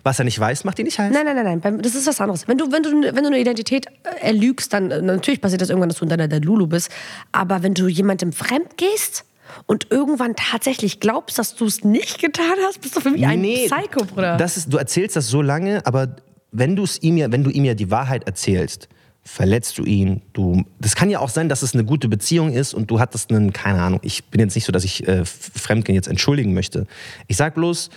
[0.04, 1.12] was er nicht weiß, macht ihn nicht heiß.
[1.14, 1.82] Nein, nein, nein, nein.
[1.82, 2.48] Das ist was anderes.
[2.48, 5.70] Wenn du, wenn du, wenn du eine Identität äh, erlügst, dann äh, natürlich passiert das
[5.70, 6.90] irgendwann, dass du in deiner der Lulu bist.
[7.32, 9.26] Aber wenn du jemandem fremd gehst
[9.68, 13.42] und irgendwann tatsächlich glaubst, dass du es nicht getan hast, bist du für mich ein
[13.42, 14.38] Psycho, Bruder.
[14.38, 16.16] Das ist, du erzählst das so lange, aber
[16.52, 18.88] wenn, du's ihm ja, wenn du ihm ja die Wahrheit erzählst,
[19.24, 20.22] verletzt du ihn.
[20.34, 23.32] Du, das kann ja auch sein, dass es eine gute Beziehung ist und du hattest
[23.32, 26.88] einen, keine Ahnung, ich bin jetzt nicht so, dass ich äh, Fremdgehen jetzt entschuldigen möchte.
[27.28, 27.90] Ich sag bloß,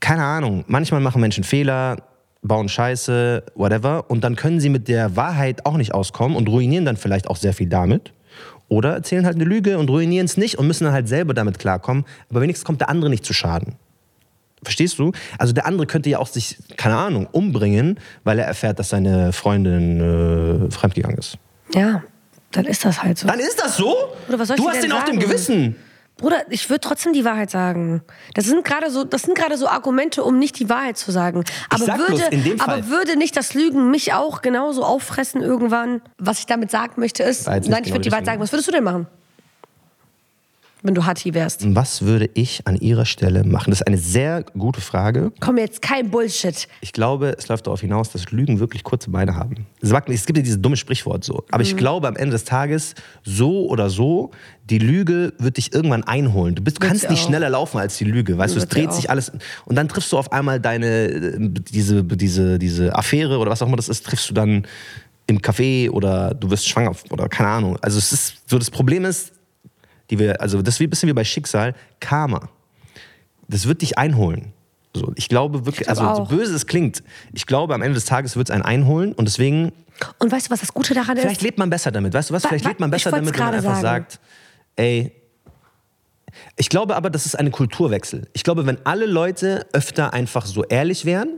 [0.00, 1.98] keine Ahnung, manchmal machen Menschen Fehler,
[2.42, 6.84] bauen Scheiße, whatever, und dann können sie mit der Wahrheit auch nicht auskommen und ruinieren
[6.84, 8.12] dann vielleicht auch sehr viel damit.
[8.68, 11.58] Oder erzählen halt eine Lüge und ruinieren es nicht und müssen dann halt selber damit
[11.58, 12.04] klarkommen.
[12.30, 13.74] Aber wenigstens kommt der andere nicht zu Schaden.
[14.62, 15.12] Verstehst du?
[15.38, 19.32] Also der andere könnte ja auch sich, keine Ahnung, umbringen, weil er erfährt, dass seine
[19.32, 21.36] Freundin äh, fremdgegangen ist.
[21.74, 22.02] Ja,
[22.52, 23.26] dann ist das halt so.
[23.26, 23.96] Dann ist das so?
[24.28, 25.18] Oder was soll ich du hast denn den auf dem?
[25.18, 25.76] Gewissen.
[26.20, 28.02] Bruder, ich würde trotzdem die Wahrheit sagen.
[28.34, 31.44] Das sind gerade so, das sind gerade so Argumente, um nicht die Wahrheit zu sagen.
[31.70, 32.22] Aber sag würde,
[32.58, 36.02] aber würde nicht das Lügen mich auch genauso auffressen irgendwann?
[36.18, 38.40] Was ich damit sagen möchte ist, nein, ich genau würde die die Wahrheit sagen.
[38.40, 39.06] Was würdest du denn machen?
[40.82, 41.74] Wenn du Hatti wärst.
[41.74, 43.70] Was würde ich an ihrer Stelle machen?
[43.70, 45.30] Das ist eine sehr gute Frage.
[45.40, 46.68] Komm jetzt, kein Bullshit.
[46.80, 49.66] Ich glaube, es läuft darauf hinaus, dass Lügen wirklich kurze Beine haben.
[49.82, 51.44] Es gibt ja dieses dumme Sprichwort so.
[51.50, 51.68] Aber Mhm.
[51.68, 54.30] ich glaube, am Ende des Tages, so oder so,
[54.70, 56.54] die Lüge wird dich irgendwann einholen.
[56.54, 57.26] Du, bist, du kannst nicht auch.
[57.28, 58.38] schneller laufen als die Lüge.
[58.38, 58.92] Weißt du, es dreht auch.
[58.92, 59.32] sich alles.
[59.66, 63.66] Und dann triffst du auf einmal deine, äh, diese, diese, diese Affäre oder was auch
[63.66, 64.66] immer das ist, triffst du dann
[65.26, 67.76] im Café oder du wirst schwanger oder keine Ahnung.
[67.82, 69.32] Also es ist so, das Problem ist,
[70.10, 72.48] die wir, also das ist ein bisschen wie bei Schicksal, Karma.
[73.48, 74.52] Das wird dich einholen.
[74.94, 76.28] So, ich glaube wirklich, Ich glaub also so auch.
[76.28, 77.02] böse es klingt,
[77.32, 79.72] ich glaube am Ende des Tages wird es einen einholen und deswegen,
[80.18, 81.42] Und weißt du, was das Gute daran vielleicht ist?
[81.42, 82.12] lebt man besser damit.
[82.12, 82.42] Weißt du was?
[82.44, 83.82] Wa- Vielleicht wa- lebt man besser damit, wenn man einfach sagen.
[83.82, 84.20] sagt,
[84.76, 85.12] ey,
[86.56, 88.28] ich glaube aber, das ist eine Kulturwechsel.
[88.32, 91.28] Ich glaube, wenn alle Leute öfter einfach so ehrlich wären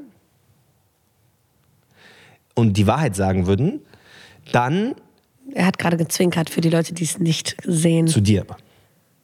[2.55, 3.81] und die Wahrheit sagen würden,
[4.53, 4.95] dann
[5.51, 8.07] Er hat gerade gezwinkert für die Leute, die es nicht sehen.
[8.07, 8.47] zu dir.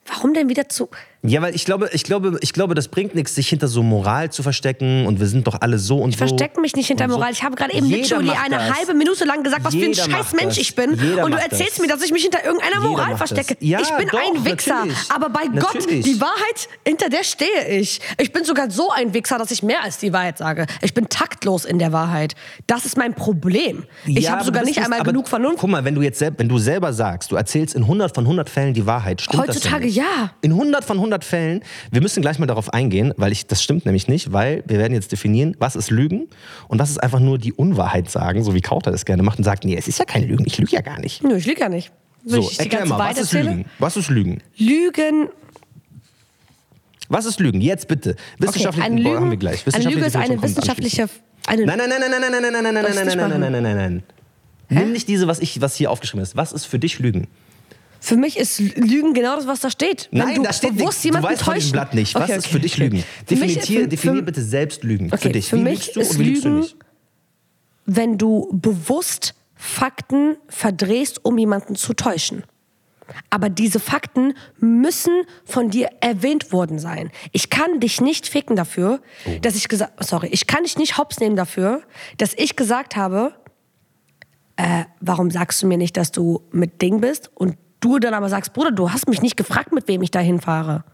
[0.06, 0.88] Warum denn wieder zu?
[1.22, 4.30] Ja, weil ich glaube, ich glaube, ich glaube, das bringt nichts, sich hinter so Moral
[4.30, 6.18] zu verstecken und wir sind doch alle so und Ich so.
[6.26, 7.16] verstecke mich nicht hinter und so.
[7.18, 7.32] Moral.
[7.32, 8.78] Ich habe gerade eben Jeder literally eine das.
[8.78, 10.58] halbe Minute lang gesagt, was für ein Jeder scheiß Mensch das.
[10.58, 10.94] ich bin.
[10.94, 11.80] Jeder und du erzählst das.
[11.80, 13.56] mir, dass ich mich hinter irgendeiner Jeder Moral verstecke.
[13.58, 14.74] Ja, ich bin doch, ein Wichser.
[14.76, 14.98] natürlich.
[15.12, 16.04] Aber bei Gott, Natürlich.
[16.04, 18.00] die Wahrheit, hinter der stehe ich.
[18.20, 20.66] Ich bin sogar so ein Wichser, dass ich mehr als die Wahrheit sage.
[20.82, 22.36] Ich bin taktlos in der Wahrheit.
[22.68, 23.86] Das ist mein Problem.
[24.06, 25.58] Ich Ja, habe sogar nicht einmal aber genug Vernunft.
[25.58, 28.48] Guck mal, wenn du jetzt wenn du selber sagst, du erzählst in 100 von 100
[28.48, 29.96] Fällen die Wahrheit, stimmt Heutzutage das nicht?
[29.96, 30.30] ja.
[30.42, 33.84] In 100 von 100 Fällen, wir müssen gleich mal darauf eingehen, weil ich, das stimmt
[33.86, 36.28] nämlich nicht, weil wir werden jetzt definieren, was ist Lügen
[36.68, 39.44] und was ist einfach nur die Unwahrheit sagen, so wie Kauter das gerne macht und
[39.44, 41.22] sagt, nee, es ist ja keine Lügen, ich lüge ja gar nicht.
[41.22, 41.90] Nö, ich lüge ja nicht.
[42.24, 43.32] Will So, erklär mal, was ist?
[43.32, 43.64] Lügen?
[43.78, 44.42] Was ist Lügen?
[44.56, 45.28] Lügen
[47.09, 47.61] Was ist Lügen?
[47.61, 48.16] Jetzt bitte.
[48.38, 49.64] Wissenschaftliche eine Boah, Lügen, haben wir gleich.
[49.72, 51.02] eine Lüge ist eine Definition kommt wissenschaftliche.
[51.02, 51.24] anschließend.
[51.46, 53.30] Eine, Nein, nein, nein, nein, nein, nein, nein, nein, nein, nein, Darfst nein, nicht nein,
[53.30, 53.52] nein, machen.
[53.52, 54.02] nein, nein, nein,
[54.68, 54.82] nein.
[54.84, 56.36] Nimm nicht diese, was ich, was hier aufgeschrieben ist.
[56.36, 57.26] Was ist für dich Lügen?
[58.01, 60.09] Für mich ist Lügen genau das, was da steht.
[60.12, 61.18] Wenn Nein, du da steht bewusst nichts.
[61.20, 62.14] Du weißt von diesem täuschen- Blatt nicht.
[62.14, 62.82] Was Okay, ist okay, für dich okay.
[62.84, 63.05] Lügen?
[63.28, 65.11] Definier, für- definier für- bitte selbst Lügen.
[65.11, 65.49] Für dich.
[65.49, 66.76] für wie mich du ist und wie du Lügen- nicht?
[67.86, 72.44] Wenn du bewusst Fakten verdrehst, um jemanden zu täuschen.
[73.30, 77.11] Aber diese Fakten müssen von dir erwähnt worden sein.
[77.32, 79.30] Ich kann dich nicht ficken dafür, Oh.
[79.40, 81.82] dass ich gesagt, sorry, ich kann dich nicht hops nehmen dafür,
[82.18, 83.32] dass ich gesagt habe,
[84.57, 87.30] äh, warum sagst du mir nicht, dass du mit Ding bist?
[87.34, 90.20] Und du dann aber sagst, Bruder, du hast mich nicht gefragt, mit wem ich da
[90.20, 90.84] hinfahre.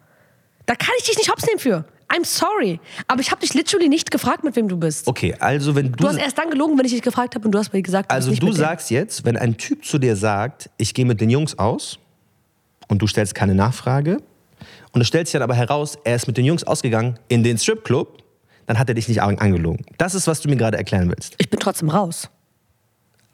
[0.67, 1.85] Da kann ich dich nicht hops nehmen für.
[2.09, 2.81] I'm sorry.
[3.09, 5.07] Aber ich habe dich literally nicht gefragt, mit wem du bist.
[5.09, 7.53] Okay, also wenn du, Du hast erst dann gelogen, wenn ich dich gefragt habe und
[7.53, 8.59] du hast mir gesagt, du also du mit dem.
[8.59, 11.99] sagst jetzt, wenn ein Typ zu dir sagt, ich gehe mit den Jungs aus
[12.89, 14.19] und du stellst keine Nachfrage
[14.93, 17.59] und es stellt sich dann aber heraus, er ist mit den Jungs ausgegangen in den
[17.59, 18.23] Stripclub,
[18.67, 19.85] dann hat er dich nicht an- angelogen.
[19.99, 21.35] Das ist, was du mir gerade erklären willst.
[21.39, 22.29] Ich bin trotzdem raus.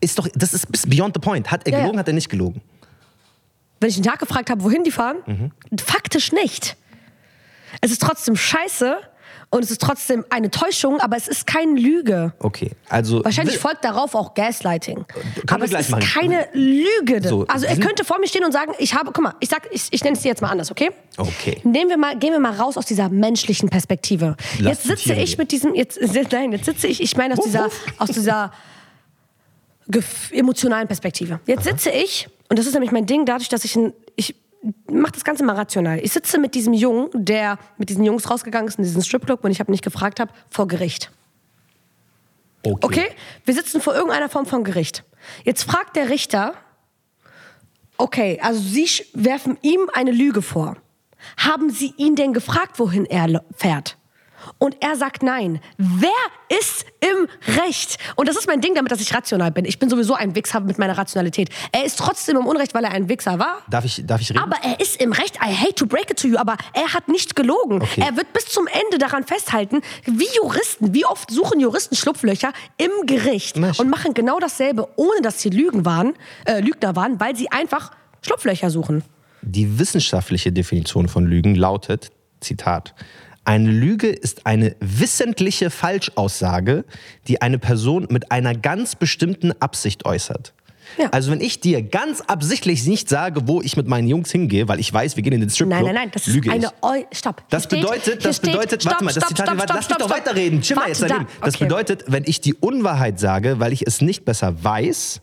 [0.00, 1.50] Ist doch, das ist beyond the point.
[1.50, 1.84] Hat er Ja, ja.
[1.84, 2.62] gelogen, hat er nicht gelogen?
[3.80, 5.50] Wenn ich ihn nachgefragt habe, wohin die fahren, Mhm.
[5.78, 6.76] faktisch nicht.
[7.80, 8.96] Es ist trotzdem scheiße
[9.48, 12.32] und es ist trotzdem eine Täuschung, aber es ist keine Lüge.
[12.40, 15.04] Okay, also Wahrscheinlich folgt darauf auch Gaslighting.
[15.08, 16.04] wir Aber es ist machen.
[16.04, 17.26] keine Lüge.
[17.26, 19.66] So, also er könnte vor mir stehen und sagen, ich habe, guck mal, ich sag,
[19.72, 20.90] ich, ich nenne es dir jetzt mal anders, okay?
[21.16, 21.60] Okay.
[21.64, 24.36] Nehmen wir mal, gehen wir mal raus aus dieser menschlichen Perspektive.
[24.58, 25.98] Lass jetzt sitze ich mit diesem, jetzt,
[26.32, 27.68] nein, jetzt sitze ich, ich meine aus dieser,
[27.98, 28.52] aus dieser
[30.32, 31.40] emotionalen Perspektive.
[31.46, 34.34] Jetzt sitze ich, und das ist nämlich mein Ding, dadurch, dass ich, ein, ich
[34.90, 36.00] mache das Ganze mal rational.
[36.00, 39.52] Ich sitze mit diesem Jungen, der mit diesen Jungs rausgegangen ist in diesen Stripclub und
[39.52, 41.12] ich habe nicht gefragt habe, vor Gericht.
[42.64, 43.06] Okay?
[43.44, 45.04] Wir sitzen vor irgendeiner Form von Gericht.
[45.44, 46.54] Jetzt fragt der Richter,
[47.96, 50.76] okay, also Sie werfen ihm eine Lüge vor.
[51.36, 53.96] Haben Sie ihn denn gefragt, wohin er fährt?
[54.58, 55.60] Und er sagt nein.
[55.76, 56.10] Wer
[56.58, 57.98] ist im Recht?
[58.16, 59.64] Und das ist mein Ding damit, dass ich rational bin.
[59.64, 61.50] Ich bin sowieso ein Wichser mit meiner Rationalität.
[61.72, 63.62] Er ist trotzdem im Unrecht, weil er ein Wichser war.
[63.68, 64.40] Darf ich, darf ich reden?
[64.40, 65.36] Aber er ist im Recht.
[65.36, 67.82] I hate to break it to you, aber er hat nicht gelogen.
[67.82, 68.02] Okay.
[68.06, 73.06] Er wird bis zum Ende daran festhalten, wie Juristen, wie oft suchen Juristen Schlupflöcher im
[73.06, 73.78] Gericht Mensch.
[73.78, 76.14] und machen genau dasselbe, ohne dass sie Lügen waren,
[76.44, 79.02] äh, Lügner waren, weil sie einfach Schlupflöcher suchen.
[79.42, 82.10] Die wissenschaftliche Definition von Lügen lautet,
[82.40, 82.94] Zitat,
[83.44, 86.84] eine Lüge ist eine wissentliche Falschaussage,
[87.28, 90.52] die eine Person mit einer ganz bestimmten Absicht äußert.
[90.98, 91.08] Ja.
[91.10, 94.80] Also wenn ich dir ganz absichtlich nicht sage, wo ich mit meinen Jungs hingehe, weil
[94.80, 96.66] ich weiß, wir gehen in den Stripclub, Nein, nein, nein, das ist lüge eine.
[96.82, 97.44] Eu Stopp.
[97.48, 99.84] Das steht- bedeutet, das steht- bedeutet, stopp, warte mal, das stopp, Zitat, stopp, warte, lass
[99.84, 100.26] stopp, mich doch stopp.
[100.26, 100.62] weiterreden.
[100.76, 101.26] Warte jetzt daneben.
[101.40, 101.46] da.
[101.46, 101.64] Das Okay.
[101.64, 105.20] bedeutet, wenn ich die Unwahrheit sage, weil ich es nicht besser weiß,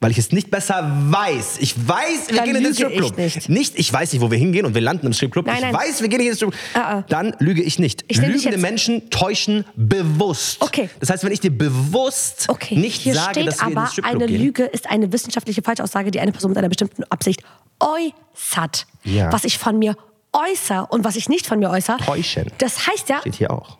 [0.00, 1.58] weil ich es nicht besser weiß.
[1.60, 3.48] Ich weiß, wir Dann gehen in den lüge ich Stripclub.
[3.48, 3.78] nicht.
[3.78, 5.46] ich weiß nicht, wo wir hingehen und wir landen im Stripclub.
[5.46, 5.74] Nein, ich nein.
[5.74, 6.60] weiß, wir gehen nicht in den Stripclub.
[6.74, 7.04] Ah, ah.
[7.08, 8.04] Dann lüge ich nicht.
[8.06, 10.62] Ich Lügende Menschen täuschen bewusst.
[10.62, 10.88] Okay.
[11.00, 13.78] Das heißt, wenn ich dir bewusst Okay, nicht hier sage, steht dass wir in den
[13.78, 14.42] aber, Stripclub eine gehen.
[14.42, 17.42] Lüge ist eine wissenschaftliche Falschaussage, die eine Person mit einer bestimmten Absicht
[17.80, 18.86] äußert.
[19.04, 19.32] Ja.
[19.32, 19.96] Was ich von mir
[20.32, 21.96] äußere und was ich nicht von mir äußere.
[21.98, 22.52] Täuschen.
[22.58, 23.78] Das heißt ja, Steht hier auch.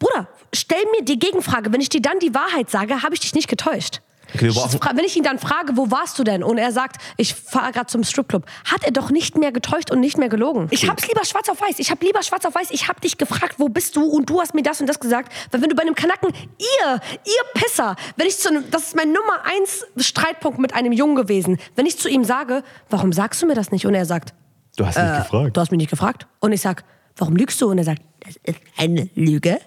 [0.00, 1.72] Bruder, stell mir die Gegenfrage.
[1.72, 4.00] Wenn ich dir dann die Wahrheit sage, habe ich dich nicht getäuscht.
[4.34, 4.50] Okay,
[4.94, 6.42] Wenn ich ihn dann frage, wo warst du denn?
[6.42, 10.00] Und er sagt, ich fahre gerade zum Stripclub, hat er doch nicht mehr getäuscht und
[10.00, 10.68] nicht mehr gelogen.
[10.70, 11.78] Ich hab's lieber schwarz auf weiß.
[11.78, 12.70] Ich hab lieber schwarz auf weiß.
[12.70, 14.04] Ich hab dich gefragt, wo bist du?
[14.04, 15.32] Und du hast mir das und das gesagt.
[15.50, 18.96] Weil wenn du bei einem Kanacken, ihr, ihr Pisser, wenn ich zu einem, das ist
[18.96, 21.58] mein Nummer eins Streitpunkt mit einem Jungen gewesen.
[21.74, 23.86] Wenn ich zu ihm sage, warum sagst du mir das nicht?
[23.86, 24.34] Und er sagt,
[24.76, 25.56] Du hast nicht gefragt.
[25.56, 26.26] Du hast mich nicht gefragt.
[26.38, 26.84] Und ich sag,
[27.16, 27.68] warum lügst du?
[27.68, 29.58] Und er sagt, das ist eine Lüge.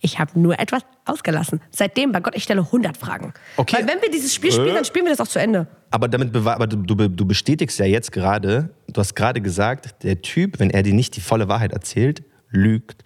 [0.00, 1.60] Ich habe nur etwas ausgelassen.
[1.70, 3.32] Seitdem, bei Gott, ich stelle 100 Fragen.
[3.56, 3.76] Okay.
[3.78, 4.74] Weil wenn wir dieses Spiel spielen, Äh.
[4.74, 5.66] dann spielen wir das auch zu Ende.
[5.90, 10.22] Aber damit aber du, du, du bestätigst ja jetzt gerade, du hast gerade gesagt, der
[10.22, 13.02] Typ, wenn er dir nicht die volle Wahrheit erzählt, lügt.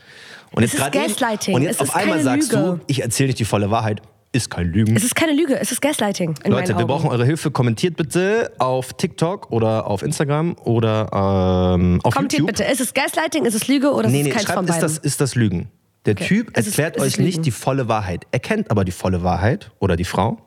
[0.53, 1.55] Und Es ist gerade eben- Gaslighting.
[1.55, 2.63] Und jetzt Es ist auf einmal sagst Lüge.
[2.63, 4.03] du, ich erzähle nicht die volle Wahrheit.
[4.33, 4.95] Ist kein Lügen.
[4.95, 6.37] Es ist keine Lüge, es ist Gaslighting.
[6.45, 7.51] In Leute, wir brauchen eure Hilfe.
[7.51, 12.57] Kommentiert bitte auf TikTok oder auf Instagram oder ähm, auf Kommentiert YouTube.
[12.59, 14.69] bitte, ist es Gaslighting, ist es Lüge oder Nee, ist nee, es keins von schreibt,
[14.69, 14.89] ist beiden?
[14.97, 15.69] das, ist das Lügen.
[16.07, 16.27] Der Okay.
[16.27, 18.27] Typ erklärt ist euch nicht die volle Wahrheit.
[18.31, 20.39] Er kennt aber die volle Wahrheit oder die Frau,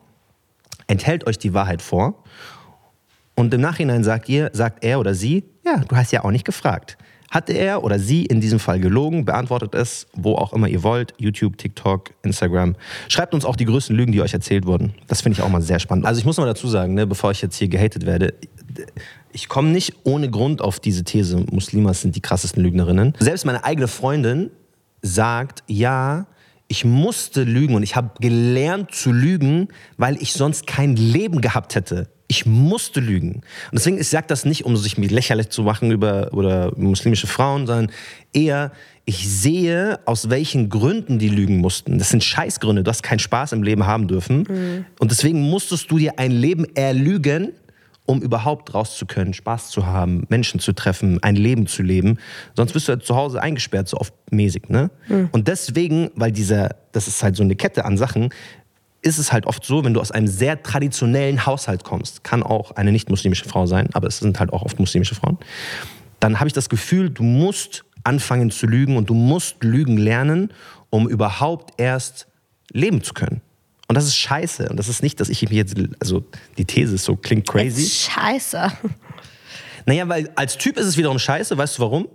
[0.86, 2.24] enthält euch die Wahrheit vor
[3.36, 6.44] und im Nachhinein sagt ihr, sagt er oder sie, ja, du hast ja auch nicht
[6.44, 6.96] gefragt.
[7.30, 11.14] Hatte er oder sie in diesem Fall gelogen, beantwortet es, wo auch immer ihr wollt,
[11.18, 12.76] YouTube, TikTok, Instagram.
[13.08, 14.94] Schreibt uns auch die größten Lügen, die euch erzählt wurden.
[15.08, 16.06] Das finde ich auch mal sehr spannend.
[16.06, 18.34] Also ich muss mal dazu sagen, ne, bevor ich jetzt hier gehatet werde,
[19.32, 23.14] ich komme nicht ohne Grund auf diese These, Muslimas sind die krassesten Lügnerinnen.
[23.18, 24.50] Selbst meine eigene Freundin
[25.04, 26.26] sagt, ja,
[26.66, 31.74] ich musste lügen und ich habe gelernt zu lügen, weil ich sonst kein Leben gehabt
[31.74, 32.08] hätte.
[32.26, 33.34] Ich musste lügen.
[33.34, 37.66] Und deswegen, ich sage das nicht, um sich lächerlich zu machen über oder muslimische Frauen,
[37.66, 37.92] sondern
[38.32, 38.72] eher,
[39.04, 41.98] ich sehe, aus welchen Gründen die lügen mussten.
[41.98, 42.82] Das sind Scheißgründe.
[42.82, 44.46] Du hast keinen Spaß im Leben haben dürfen.
[44.98, 47.52] Und deswegen musstest du dir ein Leben erlügen,
[48.06, 52.18] um überhaupt raus zu können, Spaß zu haben, Menschen zu treffen, ein Leben zu leben.
[52.54, 54.68] Sonst bist du ja zu Hause eingesperrt, so oft mäßig.
[54.68, 54.90] Ne?
[55.32, 58.30] Und deswegen, weil dieser, das ist halt so eine Kette an Sachen,
[59.00, 62.72] ist es halt oft so, wenn du aus einem sehr traditionellen Haushalt kommst, kann auch
[62.72, 65.38] eine nicht-muslimische Frau sein, aber es sind halt auch oft muslimische Frauen,
[66.20, 70.52] dann habe ich das Gefühl, du musst anfangen zu lügen und du musst lügen lernen,
[70.88, 72.28] um überhaupt erst
[72.72, 73.42] leben zu können.
[73.94, 74.68] Und das ist scheiße.
[74.70, 76.24] Und das ist nicht, dass ich mich jetzt, also
[76.58, 77.88] die These ist so, klingt crazy.
[77.88, 78.72] Scheiße.
[79.86, 82.08] Naja, weil als Typ ist es wiederum scheiße, weißt du warum?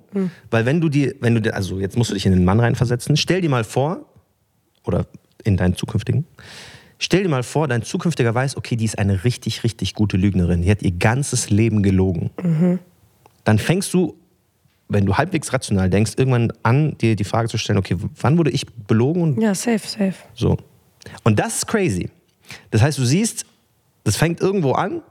[0.51, 2.59] Weil wenn du dir, wenn du dir, also jetzt musst du dich in den Mann
[2.59, 4.05] reinversetzen, stell dir mal vor,
[4.83, 5.05] oder
[5.45, 6.25] in deinen zukünftigen,
[6.97, 10.63] stell dir mal vor, dein zukünftiger weiß, okay, die ist eine richtig, richtig gute Lügnerin,
[10.63, 12.29] die hat ihr ganzes Leben gelogen.
[13.45, 14.17] Dann fängst du,
[14.89, 18.49] wenn du halbwegs rational denkst, irgendwann an, dir die Frage zu stellen, okay, wann wurde
[18.51, 20.15] ich belogen Ja, safe, safe.
[20.33, 20.57] so.
[21.23, 22.09] Und das ist crazy.
[22.71, 23.45] Das heißt, du siehst,
[24.03, 25.01] das fängt irgendwo an,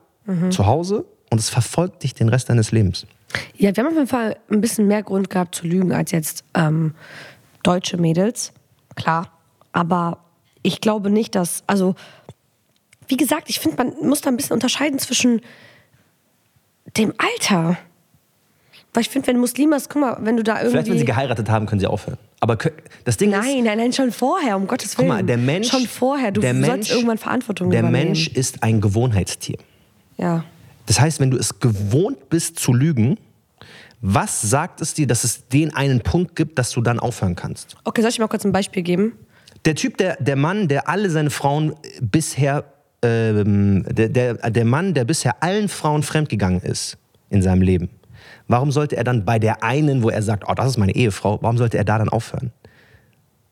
[0.50, 3.06] zu Hause, und es verfolgt dich den Rest deines Lebens.
[3.56, 6.44] Ja, wir haben auf jeden Fall ein bisschen mehr Grund gehabt zu lügen als jetzt
[6.54, 6.94] ähm,
[7.62, 8.52] deutsche Mädels.
[8.94, 9.32] Klar.
[9.72, 10.24] Aber
[10.62, 11.94] ich glaube nicht, dass, also,
[13.06, 15.40] wie gesagt, ich finde, man muss da ein bisschen unterscheiden zwischen
[16.96, 17.76] dem Alter.
[18.94, 21.04] Weil ich finde, wenn Muslimas, guck mal, wenn du da Vielleicht, wenn sie irgendwie.
[21.06, 22.16] geheiratet haben, können sie aufhören.
[22.40, 22.56] Aber
[23.04, 25.08] das Ding ist, Nein, nein, nein, schon vorher, um Gottes guck Willen.
[25.08, 28.04] mal, der Mensch, Schon vorher, du der sollst Mensch, irgendwann Verantwortung Der übernehmen.
[28.06, 29.58] Mensch ist ein Gewohnheitstier.
[30.16, 30.44] Ja.
[30.86, 33.18] Das heißt, wenn du es gewohnt bist zu lügen,
[34.00, 37.76] was sagt es dir, dass es den einen Punkt gibt, dass du dann aufhören kannst?
[37.84, 39.12] Okay, soll ich mal kurz ein Beispiel geben?
[39.64, 42.64] Der Typ, der, der Mann, der alle seine Frauen bisher,
[43.02, 46.96] ähm, der, der, der Mann, der bisher allen Frauen fremdgegangen ist
[47.28, 47.90] in seinem Leben,
[48.48, 51.38] warum sollte er dann bei der einen, wo er sagt, oh, das ist meine Ehefrau,
[51.40, 52.52] warum sollte er da dann aufhören?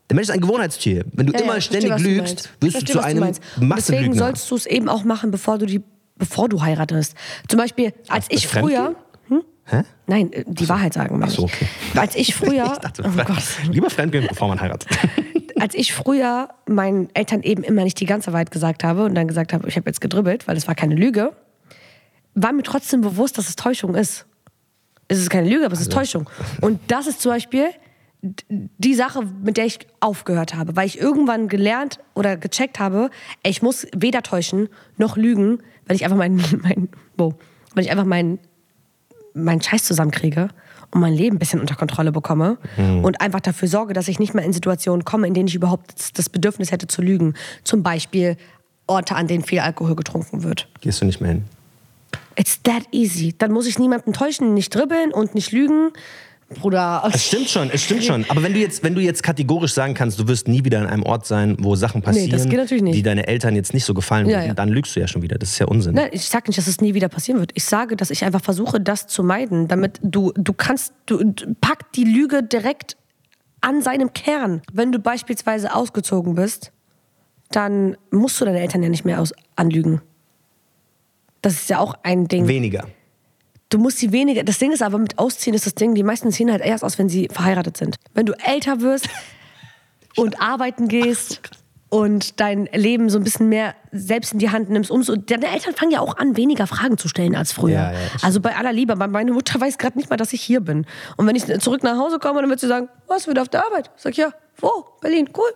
[0.09, 1.05] Der Mensch ist ein Gewohnheitstier.
[1.13, 3.19] Wenn du Ja, ja, immer verstehe, ständig du lügst, wirst du verstehe, zu du einem
[3.19, 3.41] meinst.
[3.41, 4.15] Und Deswegen Massenlügner.
[4.15, 5.81] sollst du es eben auch machen, bevor du die,
[6.15, 7.15] bevor du heiratest.
[7.47, 8.95] Zum Beispiel, als das ich früher.
[9.27, 9.43] Hm?
[9.65, 9.81] Hä?
[10.05, 11.19] Nein, äh, die Wahrheit sagen.
[11.21, 11.67] Ach so, okay.
[11.95, 14.87] Als ich früher, Ich dachte, oh Gott, lieber fremdgehen, bevor man heiratet.
[15.59, 19.27] als ich früher meinen Eltern eben immer nicht die ganze Wahrheit gesagt habe und dann
[19.27, 21.33] gesagt habe, ich habe jetzt gedribbelt, weil es war keine Lüge,
[22.33, 24.26] war mir trotzdem bewusst, dass es Täuschung ist.
[25.07, 26.29] Es ist keine Lüge, aber es ist Also Täuschung.
[26.61, 27.67] Und das ist zum Beispiel
[28.21, 33.09] die Sache, mit der ich aufgehört habe, weil ich irgendwann gelernt oder gecheckt habe,
[33.43, 37.35] ey, ich muss weder täuschen noch lügen, weil ich einfach meinen, mein, wow,
[37.75, 38.39] weil ich einfach meinen
[39.37, 40.49] meinen Scheiß zusammenkriege
[40.91, 42.57] und mein Leben ein bisschen unter Kontrolle bekomme
[43.03, 46.17] und einfach dafür sorge, dass ich nicht mehr in Situationen komme, in denen ich überhaupt
[46.17, 47.35] das Bedürfnis hätte zu lügen.
[47.63, 48.35] Zum Beispiel
[48.87, 50.67] Orte, an denen viel Alkohol getrunken wird.
[50.81, 51.45] Gehst du nicht mehr hin?
[52.37, 53.33] It's that easy.
[53.37, 55.91] Dann muss ich niemanden täuschen, nicht dribbeln und nicht lügen.
[56.61, 57.03] Bruder.
[57.13, 58.25] Es stimmt schon, es stimmt schon.
[58.29, 60.87] Aber wenn du jetzt, wenn du jetzt kategorisch sagen kannst, du wirst nie wieder an
[60.87, 62.29] einem Ort sein, wo Sachen passieren,
[62.85, 62.95] nicht.
[62.95, 64.53] die deine Eltern jetzt nicht so gefallen Ja, würden, ja.
[64.53, 65.37] dann lügst du ja schon wieder.
[65.37, 65.95] Das ist ja Unsinn.
[65.95, 67.51] Nein, ich sage nicht, dass es nie wieder passieren wird.
[67.55, 71.53] Ich sage, dass ich einfach versuche, das zu meiden, damit du, du kannst, du du-
[71.59, 72.95] pack die Lüge direkt
[73.59, 74.61] an seinem Kern.
[74.71, 76.71] Wenn du beispielsweise ausgezogen bist,
[77.51, 80.01] dann musst du deine Eltern ja nicht mehr aus, anlügen.
[81.41, 82.47] Das ist ja auch ein Ding.
[82.47, 82.87] Weniger.
[83.69, 84.43] Du musst sie weniger.
[84.43, 86.97] Das Ding ist aber mit Ausziehen ist das Ding, die meisten ziehen halt erst aus,
[86.97, 87.97] wenn sie verheiratet sind.
[88.13, 89.09] Wenn du älter wirst
[90.15, 91.41] und arbeiten gehst
[91.89, 95.15] und dein Leben so ein bisschen mehr selbst in die Hand nimmst, umso.
[95.15, 97.73] Deine Eltern fangen ja auch an, weniger Fragen zu stellen als früher.
[97.73, 100.61] Ja, ja, also bei aller Liebe, meine Mutter weiß gerade nicht mal, dass ich hier
[100.61, 100.85] bin.
[101.17, 103.65] Und wenn ich zurück nach Hause komme, dann wird sie sagen, was, wieder auf der
[103.65, 103.91] Arbeit?
[103.95, 104.85] Ich sag, ja, wo?
[105.01, 105.51] Berlin, cool.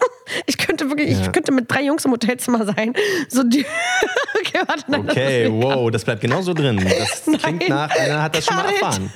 [0.44, 2.92] Ich könnte wirklich, ich könnte mit drei Jungs im Hotelzimmer sein.
[3.30, 3.64] So die
[4.38, 6.76] okay, warte, nein, das Okay, nicht- wow, das bleibt genauso drin.
[6.86, 7.68] Das klingt Nein.
[7.70, 9.10] nach, einer hat das schon mal erfahren.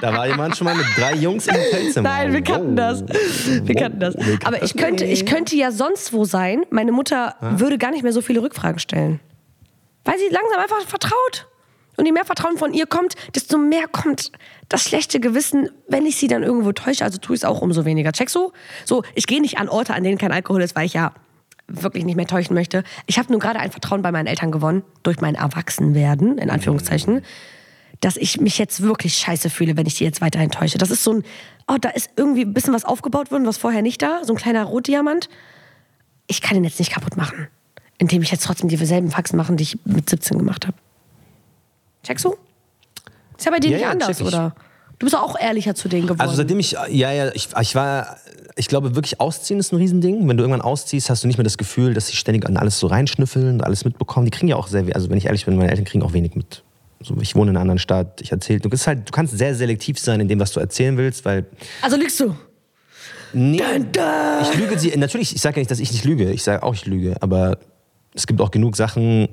[0.00, 2.08] Da war jemand schon mal mit drei Jungs im Hotelzimmer.
[2.08, 2.76] Nein, wir kannten Wow.
[2.76, 3.04] das.
[3.06, 3.82] Wir Wow.
[3.82, 4.14] kannten das.
[4.44, 6.64] Aber ich könnte, ich könnte ja sonst wo sein.
[6.70, 9.20] Meine Mutter würde gar nicht mehr so viele Rückfragen stellen.
[10.06, 11.46] Weil sie langsam einfach vertraut.
[11.96, 14.32] Und je mehr Vertrauen von ihr kommt, desto mehr kommt
[14.68, 17.04] das schlechte Gewissen, wenn ich sie dann irgendwo täusche.
[17.04, 18.12] Also tue ich es auch umso weniger.
[18.12, 18.52] Checkst du?
[18.84, 21.12] So, ich gehe nicht an Orte, an denen kein Alkohol ist, weil ich ja
[21.66, 22.84] wirklich nicht mehr täuschen möchte.
[23.06, 27.22] Ich habe nur gerade ein Vertrauen bei meinen Eltern gewonnen, durch mein Erwachsenwerden, in Anführungszeichen,
[28.00, 30.78] dass ich mich jetzt wirklich scheiße fühle, wenn ich die jetzt weiterhin täusche.
[30.78, 31.24] Das ist so ein,
[31.68, 34.36] oh, da ist irgendwie ein bisschen was aufgebaut worden, was vorher nicht da, so ein
[34.36, 35.28] kleiner Rotdiamant.
[36.26, 37.48] Ich kann ihn jetzt nicht kaputt machen,
[37.98, 40.76] indem ich jetzt trotzdem dieselben Faxen mache, die ich mit 17 gemacht habe.
[42.04, 42.36] Checkst du?
[43.36, 44.54] Ist ja bei dir Ja, nicht ja, anders, oder?
[44.98, 46.20] Du bist auch ehrlicher zu denen geworden.
[46.20, 48.16] Also seitdem ich, ja, ja, ich, ich war,
[48.54, 50.28] ich glaube wirklich ausziehen ist ein Riesending.
[50.28, 52.78] Wenn du irgendwann ausziehst, hast du nicht mehr das Gefühl, dass sie ständig an alles
[52.78, 54.24] so reinschnüffeln und alles mitbekommen.
[54.24, 56.36] Die kriegen ja auch sehr, also wenn ich ehrlich bin, meine Eltern kriegen auch wenig
[56.36, 56.62] mit.
[57.02, 59.98] So, ich wohne in einer anderen Stadt, ich erzähle, du, halt, du kannst sehr selektiv
[59.98, 61.44] sein in dem, was du erzählen willst, weil
[61.82, 62.34] also lügst du?
[63.34, 63.60] Nee,
[64.42, 64.96] ich lüge sie.
[64.96, 66.30] Natürlich, ich sage ja nicht, dass ich nicht lüge.
[66.30, 67.16] Ich sage auch, ich lüge.
[67.20, 67.58] Aber
[68.14, 69.28] es gibt auch genug Sachen,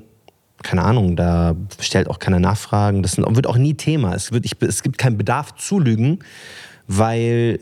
[0.62, 3.02] keine Ahnung, da stellt auch keiner Nachfragen.
[3.02, 4.14] Das wird auch nie Thema.
[4.14, 6.20] Es, wird, ich, es gibt keinen Bedarf zu lügen,
[6.86, 7.60] weil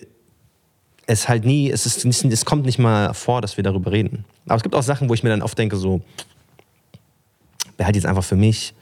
[1.07, 4.25] es halt nie, es, ist, es kommt nicht mal vor, dass wir darüber reden.
[4.47, 6.01] Aber es gibt auch Sachen, wo ich mir dann oft denke, so,
[7.77, 8.75] behalte jetzt einfach für mich.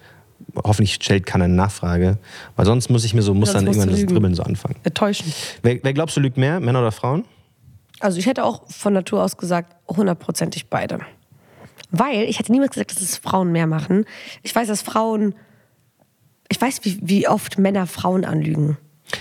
[0.63, 2.19] Hoffentlich stellt keiner eine Nachfrage.
[2.57, 4.07] Weil sonst muss ich mir so, muss Sonst dann irgendwann das.
[4.07, 4.77] Dribbeln so anfangen.
[4.85, 5.33] Äh, Täuschen.
[5.63, 7.25] Wer, wer glaubst du lügt mehr, Männer oder Frauen?
[8.01, 11.01] Also ich hätte auch von Natur aus gesagt, hundertprozentig beide.
[11.91, 14.05] Weil ich hätte niemals gesagt, dass es Frauen mehr machen.
[14.43, 15.35] Ich weiß, dass Frauen,
[16.51, 18.77] ich weiß, wie, wie oft Männer Frauen anlügen.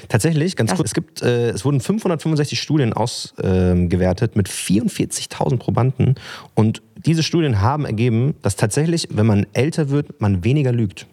[0.10, 0.90] Tatsächlich, ganz Das- kurz.
[0.90, 6.16] Es, gibt, äh, es wurden 565 Studien ausgewertet mit 44.000 Probanden.
[6.56, 11.08] Und diese Studien haben ergeben, dass tatsächlich, wenn man älter wird, man weniger lügt.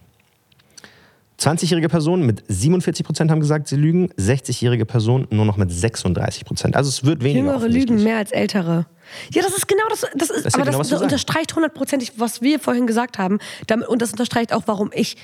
[1.39, 4.09] 20-jährige Personen mit 47 Prozent haben gesagt, sie lügen.
[4.19, 6.77] 60-jährige Personen nur noch mit 36 Prozent.
[6.77, 7.41] Also es wird weniger.
[7.47, 8.87] Jüngere lügen mehr als ältere.
[9.33, 10.07] Ja, das ist genau das.
[10.15, 13.39] das ist, ist ja aber genau, das, das unterstreicht hundertprozentig, was wir vorhin gesagt haben.
[13.67, 15.17] Damit, und das unterstreicht auch, warum ich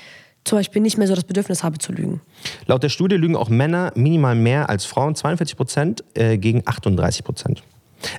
[0.43, 2.21] zum Beispiel nicht mehr so das Bedürfnis habe zu lügen.
[2.65, 7.23] Laut der Studie lügen auch Männer minimal mehr als Frauen, 42 Prozent äh, gegen 38
[7.23, 7.63] Prozent.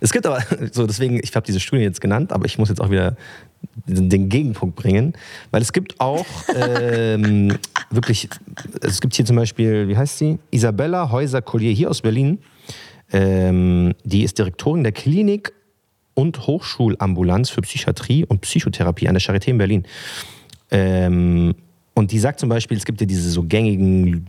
[0.01, 0.43] Es gibt aber,
[0.73, 3.17] so deswegen, ich habe diese Studie jetzt genannt, aber ich muss jetzt auch wieder
[3.87, 5.15] den den Gegenpunkt bringen,
[5.51, 7.57] weil es gibt auch ähm,
[7.91, 8.29] wirklich,
[8.81, 10.39] es gibt hier zum Beispiel, wie heißt sie?
[10.51, 12.39] Isabella Häuser-Collier hier aus Berlin.
[13.13, 15.53] Ähm, die ist Direktorin der Klinik
[16.15, 19.85] und Hochschulambulanz für Psychiatrie und Psychotherapie an der Charité in Berlin.
[20.71, 21.55] Ähm,
[21.95, 24.27] und die sagt zum Beispiel, es gibt ja diese so gängigen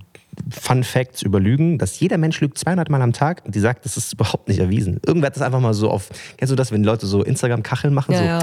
[0.50, 3.86] Fun Facts über Lügen, dass jeder Mensch lügt 200 Mal am Tag und die sagt,
[3.86, 5.00] das ist überhaupt nicht erwiesen.
[5.06, 8.14] Irgendwer hat das einfach mal so auf, kennst du das, wenn Leute so Instagram-Kacheln machen?
[8.14, 8.40] Ja, so, ja.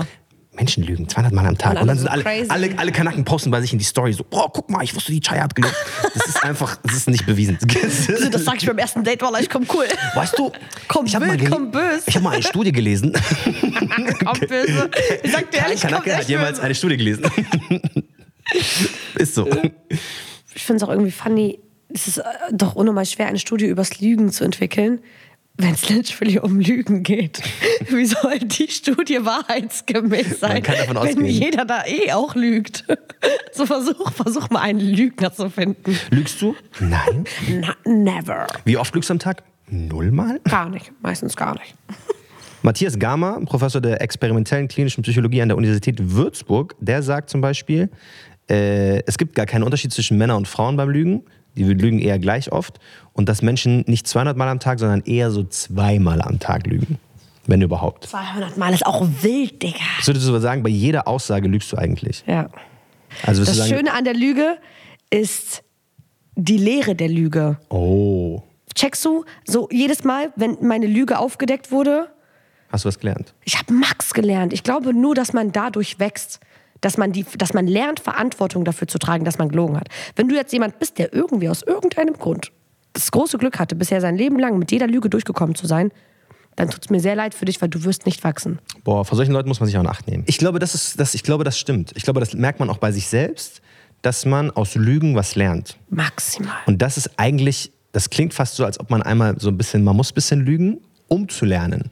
[0.52, 1.74] Menschen lügen 200 Mal am Tag.
[1.74, 2.50] Und Und, dann sind so alle, crazy.
[2.50, 5.12] alle, alle Kanaken posten bei sich in die Story so, boah, guck mal, ich wusste,
[5.12, 5.74] die Chai hat gelügt.
[6.14, 7.56] Das ist einfach, das ist nicht bewiesen.
[8.32, 9.84] Das sag ich beim ersten Date, Wallah, ich komm cool.
[10.14, 10.50] Weißt du,
[10.88, 12.02] Komm ich habe mal, wild, komm bös.
[12.06, 13.12] ich hab mal eine Studie gelesen.
[14.24, 14.90] komm böse.
[15.22, 16.62] Ich sag dir ehrlich, Kanake hat jemals böse.
[16.62, 17.24] eine Studie gelesen.
[19.16, 19.48] ist so.
[20.54, 21.58] Ich finde es auch irgendwie funny,
[21.92, 22.22] es ist äh,
[22.52, 25.00] doch unnormal schwer, eine Studie übers Lügen zu entwickeln,
[25.62, 27.42] wenn es literally um Lügen geht.
[27.88, 31.26] Wie soll die Studie wahrheitsgemäß sein, kann davon wenn ausgehen.
[31.26, 32.84] jeder da eh auch lügt?
[33.52, 35.98] So versuch, versuch mal einen Lügner zu finden.
[36.10, 36.54] Lügst du?
[36.78, 37.24] Nein.
[37.60, 38.46] Na, never.
[38.64, 39.42] Wie oft lügst du am Tag?
[39.68, 40.40] Nullmal?
[40.44, 41.74] Gar nicht, meistens gar nicht.
[42.62, 47.90] Matthias Gama, Professor der experimentellen klinischen Psychologie an der Universität Würzburg, der sagt zum Beispiel,
[48.48, 51.22] äh, es gibt gar keinen Unterschied zwischen Männern und Frauen beim Lügen.
[51.56, 52.78] Die lügen eher gleich oft.
[53.12, 56.98] Und dass Menschen nicht 200 Mal am Tag, sondern eher so zweimal am Tag lügen.
[57.46, 58.04] Wenn überhaupt.
[58.06, 59.78] 200 Mal ist auch wild, Digga.
[59.98, 62.22] Das würdest du sagen, bei jeder Aussage lügst du eigentlich.
[62.26, 62.48] Ja.
[63.24, 64.58] Also Das sagen, Schöne an der Lüge
[65.10, 65.64] ist
[66.36, 67.58] die Lehre der Lüge.
[67.70, 68.42] oh,
[68.74, 72.08] Checkst du, so jedes Mal, wenn meine Lüge aufgedeckt wurde,
[72.70, 73.34] hast du was gelernt?
[73.44, 74.52] ich habe Max gelernt.
[74.52, 76.38] Ich glaube nur, dass man dadurch wächst.
[76.80, 79.88] Dass man, die, dass man lernt, Verantwortung dafür zu tragen, dass man gelogen hat.
[80.16, 82.52] Wenn du jetzt jemand bist, der irgendwie aus irgendeinem Grund
[82.92, 85.92] das große Glück hatte, bisher sein Leben lang mit jeder Lüge durchgekommen zu sein,
[86.56, 88.58] dann tut es mir sehr leid für dich, weil du wirst nicht wachsen.
[88.84, 90.24] Boah, vor solchen Leuten muss man sich auch in Acht nehmen.
[90.26, 91.92] Ich glaube, das ist, das, ich glaube, das stimmt.
[91.94, 93.62] Ich glaube, das merkt man auch bei sich selbst,
[94.02, 95.76] dass man aus Lügen was lernt.
[95.90, 96.56] Maximal.
[96.66, 99.84] Und das ist eigentlich, das klingt fast so, als ob man einmal so ein bisschen,
[99.84, 101.90] man muss ein bisschen lügen, um zu lernen.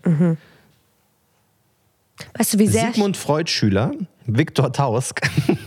[2.36, 2.93] Weißt du, wie sehr.
[2.93, 3.93] Sigmund Freud Schüler,
[4.28, 5.20] Viktor Tausk,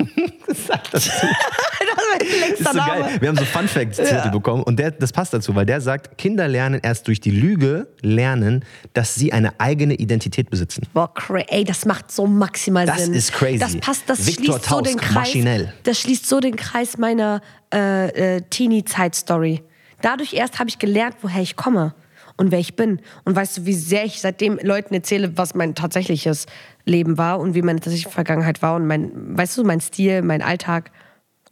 [0.47, 1.09] sagt dazu.
[1.09, 3.18] das ist Das so geil.
[3.20, 3.97] Wir haben so Fun Facts
[4.32, 7.88] bekommen und der, das passt dazu, weil der sagt, Kinder lernen erst durch die Lüge
[8.01, 10.84] lernen, dass sie eine eigene Identität besitzen.
[10.93, 11.12] Boah,
[11.47, 13.14] ey, das macht so maximal Das Sinn.
[13.14, 13.57] ist crazy.
[13.59, 15.14] Das passt, das Viktor schließt so den Tausk, Kreis.
[15.16, 15.74] maschinell.
[15.84, 17.41] Das schließt so den Kreis meiner
[17.74, 19.64] äh, äh, Teenie-Zeit-Story.
[20.01, 21.93] Dadurch erst habe ich gelernt, woher ich komme
[22.38, 23.01] und wer ich bin.
[23.24, 26.45] Und weißt du, wie sehr ich seitdem Leuten erzähle, was mein tatsächliches
[26.86, 30.42] Leben war und wie meine tatsächliche Vergangenheit war und mein, weißt du, mein Stil, mein
[30.42, 30.92] Alltag.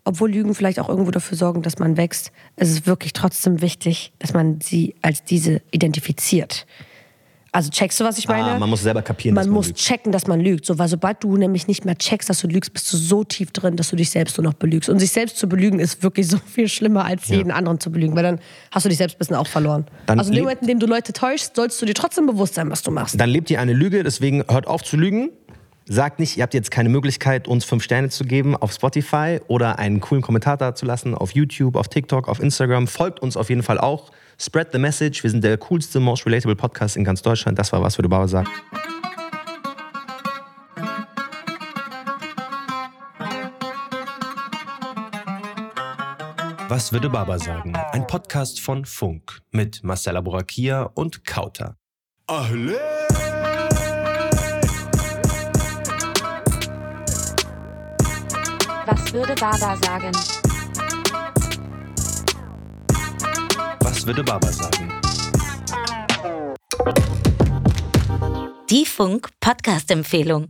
[0.05, 4.13] Obwohl Lügen vielleicht auch irgendwo dafür sorgen, dass man wächst, ist es wirklich trotzdem wichtig,
[4.19, 6.65] dass man sie als diese identifiziert.
[7.51, 8.51] Also checkst du, was ich meine?
[8.51, 9.79] Ah, man muss selber kapieren, Man man muss lügt.
[9.79, 10.65] checken, dass man lügt.
[10.65, 13.51] So, weil sobald du nämlich nicht mehr checkst, dass du lügst, bist du so tief
[13.51, 14.89] drin, dass du dich selbst nur noch belügst.
[14.89, 18.15] Und sich selbst zu belügen ist wirklich so viel schlimmer, als jeden anderen zu belügen,
[18.15, 18.39] weil dann
[18.71, 19.85] hast du dich selbst ein bisschen auch verloren.
[20.05, 22.53] Dann also in dem Moment, in dem du Leute täuschst, sollst du dir trotzdem bewusst
[22.55, 23.19] sein, was du machst.
[23.19, 25.31] Dann lebt ihr eine Lüge, deswegen hört auf zu lügen.
[25.91, 29.79] Sagt nicht, ihr habt jetzt keine Möglichkeit, uns fünf Sterne zu geben auf Spotify oder
[29.79, 32.87] einen coolen Kommentar da zu lassen auf YouTube, auf TikTok, auf Instagram.
[32.87, 34.11] Folgt uns auf jeden Fall auch.
[34.41, 35.21] Spread the message.
[35.21, 37.59] Wir sind der coolste, most relatable Podcast in ganz Deutschland.
[37.59, 38.47] Das war was, würde Bauer sagen.
[46.69, 47.75] Was würde Baba sagen?
[47.91, 51.75] Ein Podcast von Funk mit Marcella Borakia und Kauter.
[58.85, 60.38] Was würde Baba sagen?
[63.99, 64.93] Was würde Baba sagen?
[68.69, 70.47] Die Funk-Podcast-Empfehlung.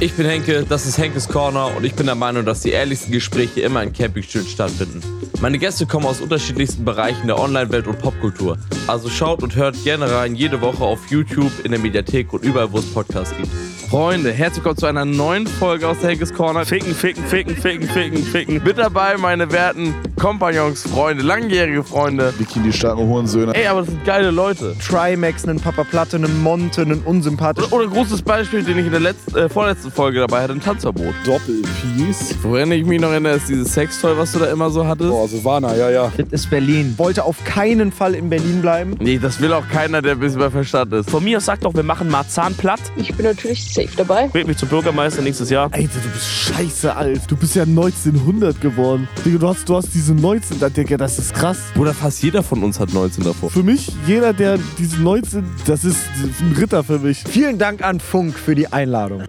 [0.00, 3.12] Ich bin Henke, das ist Henkes Corner und ich bin der Meinung, dass die ehrlichsten
[3.12, 5.00] Gespräche immer in Campingstühlen stattfinden.
[5.40, 8.58] Meine Gäste kommen aus unterschiedlichsten Bereichen der Online-Welt und Popkultur.
[8.88, 12.72] Also schaut und hört gerne rein jede Woche auf YouTube, in der Mediathek und überall,
[12.72, 13.50] wo es Podcasts gibt.
[13.90, 16.64] Freunde, herzlich willkommen zu einer neuen Folge aus der Henkes Corner.
[16.64, 18.62] Ficken, ficken, ficken, ficken, ficken, ficken.
[18.62, 22.32] Mit dabei meine werten Kompagnons, Freunde, langjährige Freunde.
[22.38, 23.52] Bikini starken Hurensöhne.
[23.52, 24.76] Ey, aber das sind geile Leute.
[24.78, 27.72] Trimax, einen Papa Platte, einen Monte, einen unsympathischen.
[27.72, 30.52] Oder, oder ein großes Beispiel, den ich in der letzten, äh, vorletzten Folge dabei hatte,
[30.52, 31.12] ein Tanzverbot.
[31.24, 32.36] Doppelpiece.
[32.42, 35.10] Woran ich mich noch erinnere, ist dieses Sextoy, was du da immer so hattest.
[35.10, 36.12] Boah, Silvana, ja, ja.
[36.16, 36.94] Das ist Berlin.
[36.96, 38.94] Wollte auf keinen Fall in Berlin bleiben.
[39.00, 41.10] Nee, das will auch keiner, der ein bisschen bei Verstand ist.
[41.10, 42.80] Von mir aus sagt doch, wir machen Marzahn platt.
[42.94, 44.32] Ich bin natürlich safe dabei.
[44.32, 45.70] Wählt mich zum Bürgermeister nächstes Jahr.
[45.72, 47.22] Alter, du bist scheiße alt.
[47.28, 49.08] Du bist ja 1900 geworden.
[49.24, 51.58] Digga, du hast, du hast diese 19, da, Digga, das ist krass.
[51.74, 53.50] Bruder, fast jeder von uns hat 19 davor.
[53.50, 55.98] Für mich, jeder, der diese 19, das ist
[56.40, 57.24] ein Ritter für mich.
[57.28, 59.24] Vielen Dank an Funk für die Einladung.